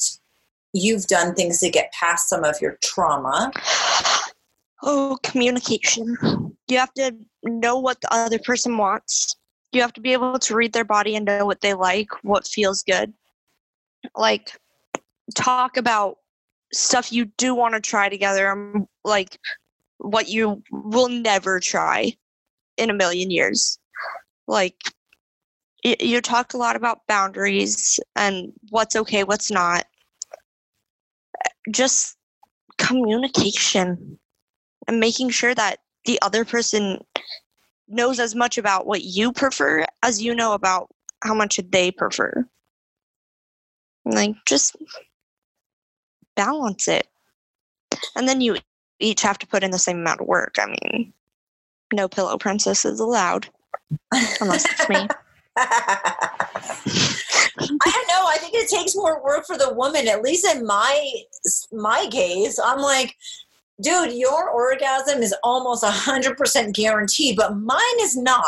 [0.73, 3.51] you've done things to get past some of your trauma
[4.83, 6.17] Oh, communication.
[6.69, 9.37] You have to know what the other person wants.
[9.73, 12.47] You have to be able to read their body and know what they like, what
[12.47, 13.13] feels good.
[14.17, 14.59] Like,
[15.35, 16.17] talk about
[16.73, 18.73] stuff you do want to try together,
[19.05, 19.39] like
[19.99, 22.13] what you will never try
[22.77, 23.79] in a million years.
[24.47, 24.77] Like,
[25.85, 29.85] you talk a lot about boundaries and what's okay, what's not.
[31.71, 32.17] Just
[32.79, 34.19] communication
[34.91, 36.99] and making sure that the other person
[37.87, 40.91] knows as much about what you prefer as you know about
[41.23, 42.45] how much they prefer.
[44.05, 44.75] Like, just
[46.35, 47.07] balance it.
[48.17, 48.57] And then you
[48.99, 50.57] each have to put in the same amount of work.
[50.59, 51.13] I mean,
[51.93, 53.49] no pillow princesses allowed,
[54.41, 55.07] unless it's me.
[55.57, 56.33] I
[57.59, 58.27] don't know.
[58.27, 61.13] I think it takes more work for the woman, at least in my
[61.71, 62.59] my case.
[62.59, 63.15] I'm like,
[63.81, 68.45] dude, your orgasm is almost hundred percent guaranteed, but mine is not.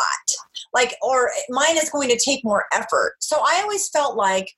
[0.74, 3.16] Like, or mine is going to take more effort.
[3.20, 4.54] So I always felt like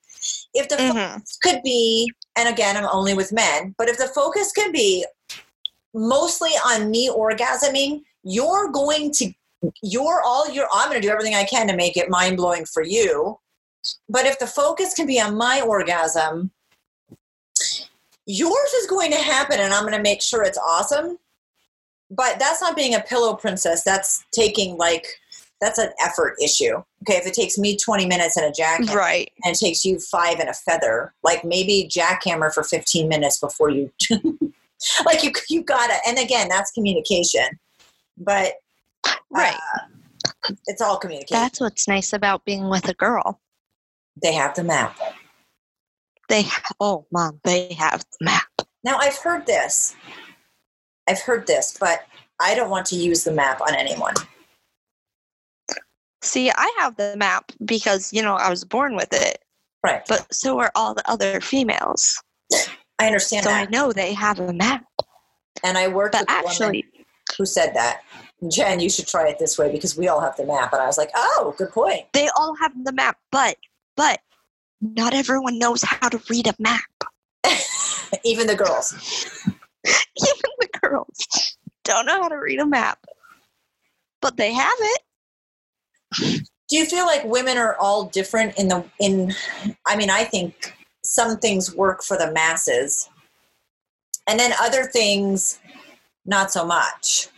[0.54, 1.14] if the Mhm.
[1.14, 5.04] focus could be, and again, I'm only with men, but if the focus can be
[5.92, 9.32] mostly on me orgasming, you're going to
[9.82, 12.82] you're all you're i'm going to do everything i can to make it mind-blowing for
[12.82, 13.38] you
[14.10, 16.50] but if the focus can be on my orgasm
[18.26, 21.18] yours is going to happen and i'm going to make sure it's awesome
[22.10, 25.06] but that's not being a pillow princess that's taking like
[25.60, 29.30] that's an effort issue okay if it takes me 20 minutes in a jackhammer Right.
[29.44, 33.70] and it takes you five in a feather like maybe jackhammer for 15 minutes before
[33.70, 33.90] you
[35.06, 37.46] like you you gotta and again that's communication
[38.18, 38.54] but
[39.30, 39.54] Right.
[39.54, 43.40] uh, it's all communication That's what's nice about being with a girl.
[44.22, 44.96] they have the map
[46.34, 46.46] They,
[46.80, 48.48] oh, mom, they have the map.
[48.82, 49.94] now i've heard this.
[51.08, 52.06] I've heard this but
[52.40, 54.14] i don't want to use the map on anyone.
[56.22, 59.38] See, I have the map because, you know, I was born with it,
[59.84, 60.02] right.
[60.08, 62.20] But so are all the other females.
[62.98, 64.84] i understand So I know they have a map.
[65.62, 66.84] and i worked But with actually,
[67.38, 68.00] who said that.
[68.50, 70.72] Jen you should try it this way because we all have the map.
[70.72, 72.06] And i was like oh good point.
[72.12, 73.56] They all have the map, but,
[73.96, 74.18] but
[74.94, 76.80] not everyone knows how to read a map.
[78.24, 78.94] even the girls
[79.86, 82.98] Even the girls don't know how to read a map.
[84.22, 86.42] But they have it.
[86.68, 89.32] do you feel like women are all different in the in
[89.86, 93.08] i mean i think some things work for the masses
[94.28, 95.58] and then other things
[96.24, 97.28] not so much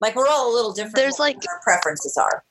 [0.00, 2.44] like we're all a little different There's, like- our preferences are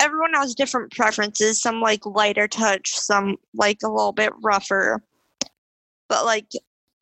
[0.00, 1.60] Everyone has different preferences.
[1.60, 5.02] Some like lighter touch, some like a little bit rougher.
[6.08, 6.48] But like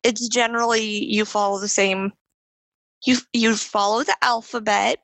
[0.03, 2.11] it's generally you follow the same
[3.05, 4.99] you you follow the alphabet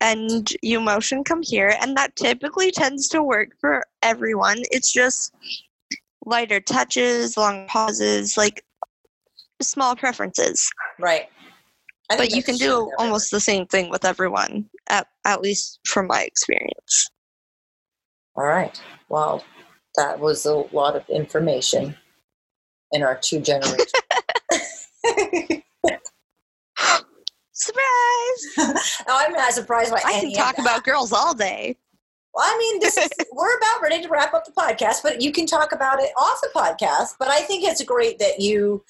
[0.00, 4.58] and you motion come here and that typically tends to work for everyone.
[4.70, 5.34] It's just
[6.24, 8.62] lighter touches, long pauses, like
[9.62, 10.70] small preferences.
[10.98, 11.28] right
[12.08, 16.06] But you can do with almost the same thing with everyone, at, at least from
[16.06, 17.10] my experience.
[18.36, 19.42] all right well
[19.96, 21.96] that was a lot of information
[22.92, 23.92] in our two generations
[27.52, 28.42] Surprise!
[28.52, 28.56] surprised?
[28.58, 30.62] no, oh, I'm not surprised by I any can of talk that.
[30.62, 31.76] about girls all day.
[32.34, 35.32] Well, I mean, this is we're about ready to wrap up the podcast, but you
[35.32, 37.14] can talk about it off the podcast.
[37.18, 38.84] But I think it's great that you.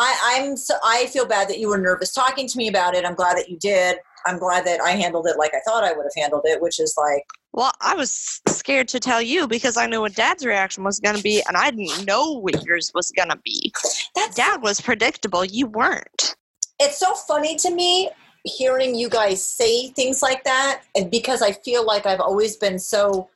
[0.00, 3.04] I, I'm so I feel bad that you were nervous talking to me about it.
[3.04, 3.98] I'm glad that you did.
[4.26, 6.80] I'm glad that I handled it like I thought I would have handled it, which
[6.80, 10.84] is like, Well, I was scared to tell you because I knew what Dad's reaction
[10.84, 13.72] was going to be, and I didn't know what yours was going to be.
[14.14, 15.44] That Dad was predictable.
[15.44, 16.34] You weren't.
[16.78, 18.10] it's so funny to me
[18.44, 22.78] hearing you guys say things like that and because i feel like i've always been
[22.78, 23.28] so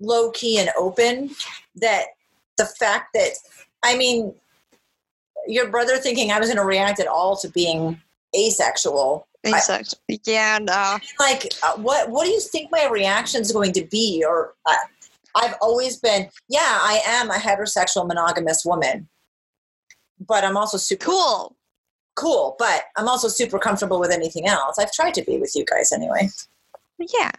[0.00, 1.30] low key and open
[1.76, 2.06] that
[2.58, 3.30] the fact that
[3.84, 4.34] i mean
[5.46, 8.00] your brother thinking i was going to react at all to being
[8.36, 9.50] asexual I-
[10.24, 10.98] Yeah, no.
[11.18, 14.74] like uh, what what do you think my reaction is going to be or uh,
[15.36, 19.08] i've always been yeah i am a heterosexual monogamous woman
[20.26, 21.56] but i'm also super Cool.
[22.16, 24.78] cool, but I'm also super comfortable with anything else.
[24.78, 26.28] I've tried to be with you guys anyway.
[26.98, 27.30] Yeah.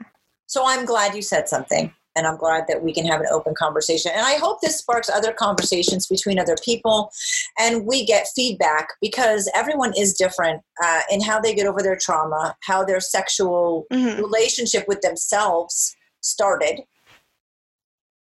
[0.47, 1.93] So I'm glad you said something.
[2.15, 4.11] And I'm glad that we can have an open conversation.
[4.13, 7.11] And I hope this sparks other conversations between other people
[7.57, 11.95] and we get feedback because everyone is different uh, in how they get over their
[11.95, 14.17] trauma, how their sexual Mhm.
[14.17, 16.81] relationship with themselves started,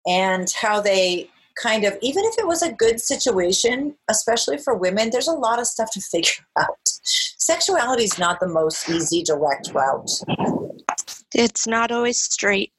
[0.07, 1.31] and how they
[1.61, 5.59] kind of, even if it was a good situation, especially for women, there's a lot
[5.59, 6.77] of stuff to figure out.
[7.05, 10.11] Sexuality is not the most easy, direct route.
[11.35, 12.73] It's not always straight.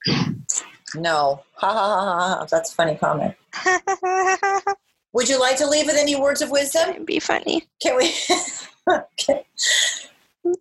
[0.95, 1.43] No.
[1.55, 2.29] Ha ha ha ha.
[2.39, 2.45] ha.
[2.49, 3.35] That's a funny comment.
[5.13, 6.89] Would you like to leave with any words of wisdom?
[6.89, 7.63] It'd be funny.
[7.81, 8.13] Can we?
[8.89, 9.45] okay.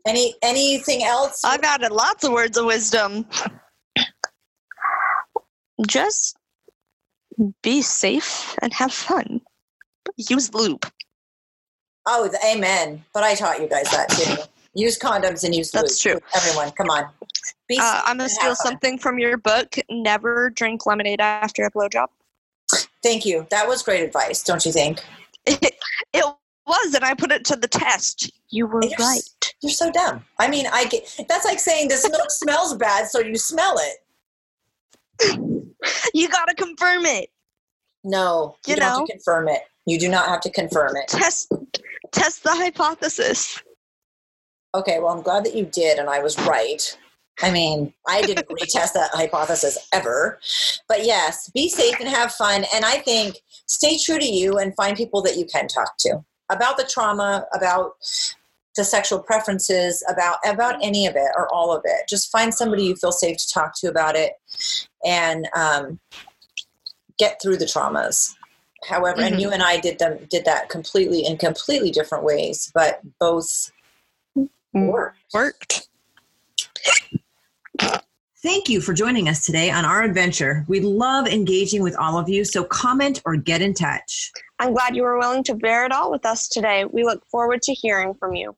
[0.06, 1.42] Any anything else?
[1.44, 3.26] I've added lots of words of wisdom.
[5.86, 6.36] Just
[7.62, 9.40] be safe and have fun.
[10.16, 10.90] Use lube.
[12.06, 13.04] oh, the, amen.
[13.12, 14.42] But I taught you guys that too.
[14.76, 16.20] Use condoms and use That's true.
[16.34, 17.04] Everyone, come on.
[17.04, 19.76] Uh, I'm gonna steal something from your book.
[19.90, 22.08] Never drink lemonade after a blowjob.
[23.02, 23.46] Thank you.
[23.50, 25.02] That was great advice, don't you think?
[25.46, 25.76] It,
[26.12, 26.24] it
[26.66, 28.30] was, and I put it to the test.
[28.50, 29.54] You were You're right.
[29.62, 30.24] You're so dumb.
[30.38, 33.96] I mean, I get that's like saying this milk smells bad, so you smell it.
[36.12, 37.30] You gotta confirm it.
[38.04, 39.06] No, you, You don't have know?
[39.06, 39.62] to confirm it.
[39.86, 41.08] You do not have to confirm it.
[41.08, 41.50] Test
[42.12, 43.62] test the hypothesis.
[44.76, 46.98] Okay, well, I'm glad that you did, and I was right.
[47.42, 50.38] I mean, I didn't retest that hypothesis ever.
[50.86, 52.66] But yes, be safe and have fun.
[52.74, 56.22] And I think stay true to you and find people that you can talk to
[56.50, 57.92] about the trauma, about
[58.76, 62.06] the sexual preferences, about about any of it or all of it.
[62.06, 64.32] Just find somebody you feel safe to talk to about it,
[65.04, 65.98] and um,
[67.18, 68.34] get through the traumas.
[68.86, 69.40] However, and Mhm.
[69.40, 73.72] you and I did them did that completely in completely different ways, but both
[74.82, 75.18] worked.
[75.32, 75.88] Worked.
[78.42, 80.64] Thank you for joining us today on our adventure.
[80.68, 84.30] We love engaging with all of you, so comment or get in touch.
[84.58, 86.84] I'm glad you were willing to bear it all with us today.
[86.84, 88.56] We look forward to hearing from you.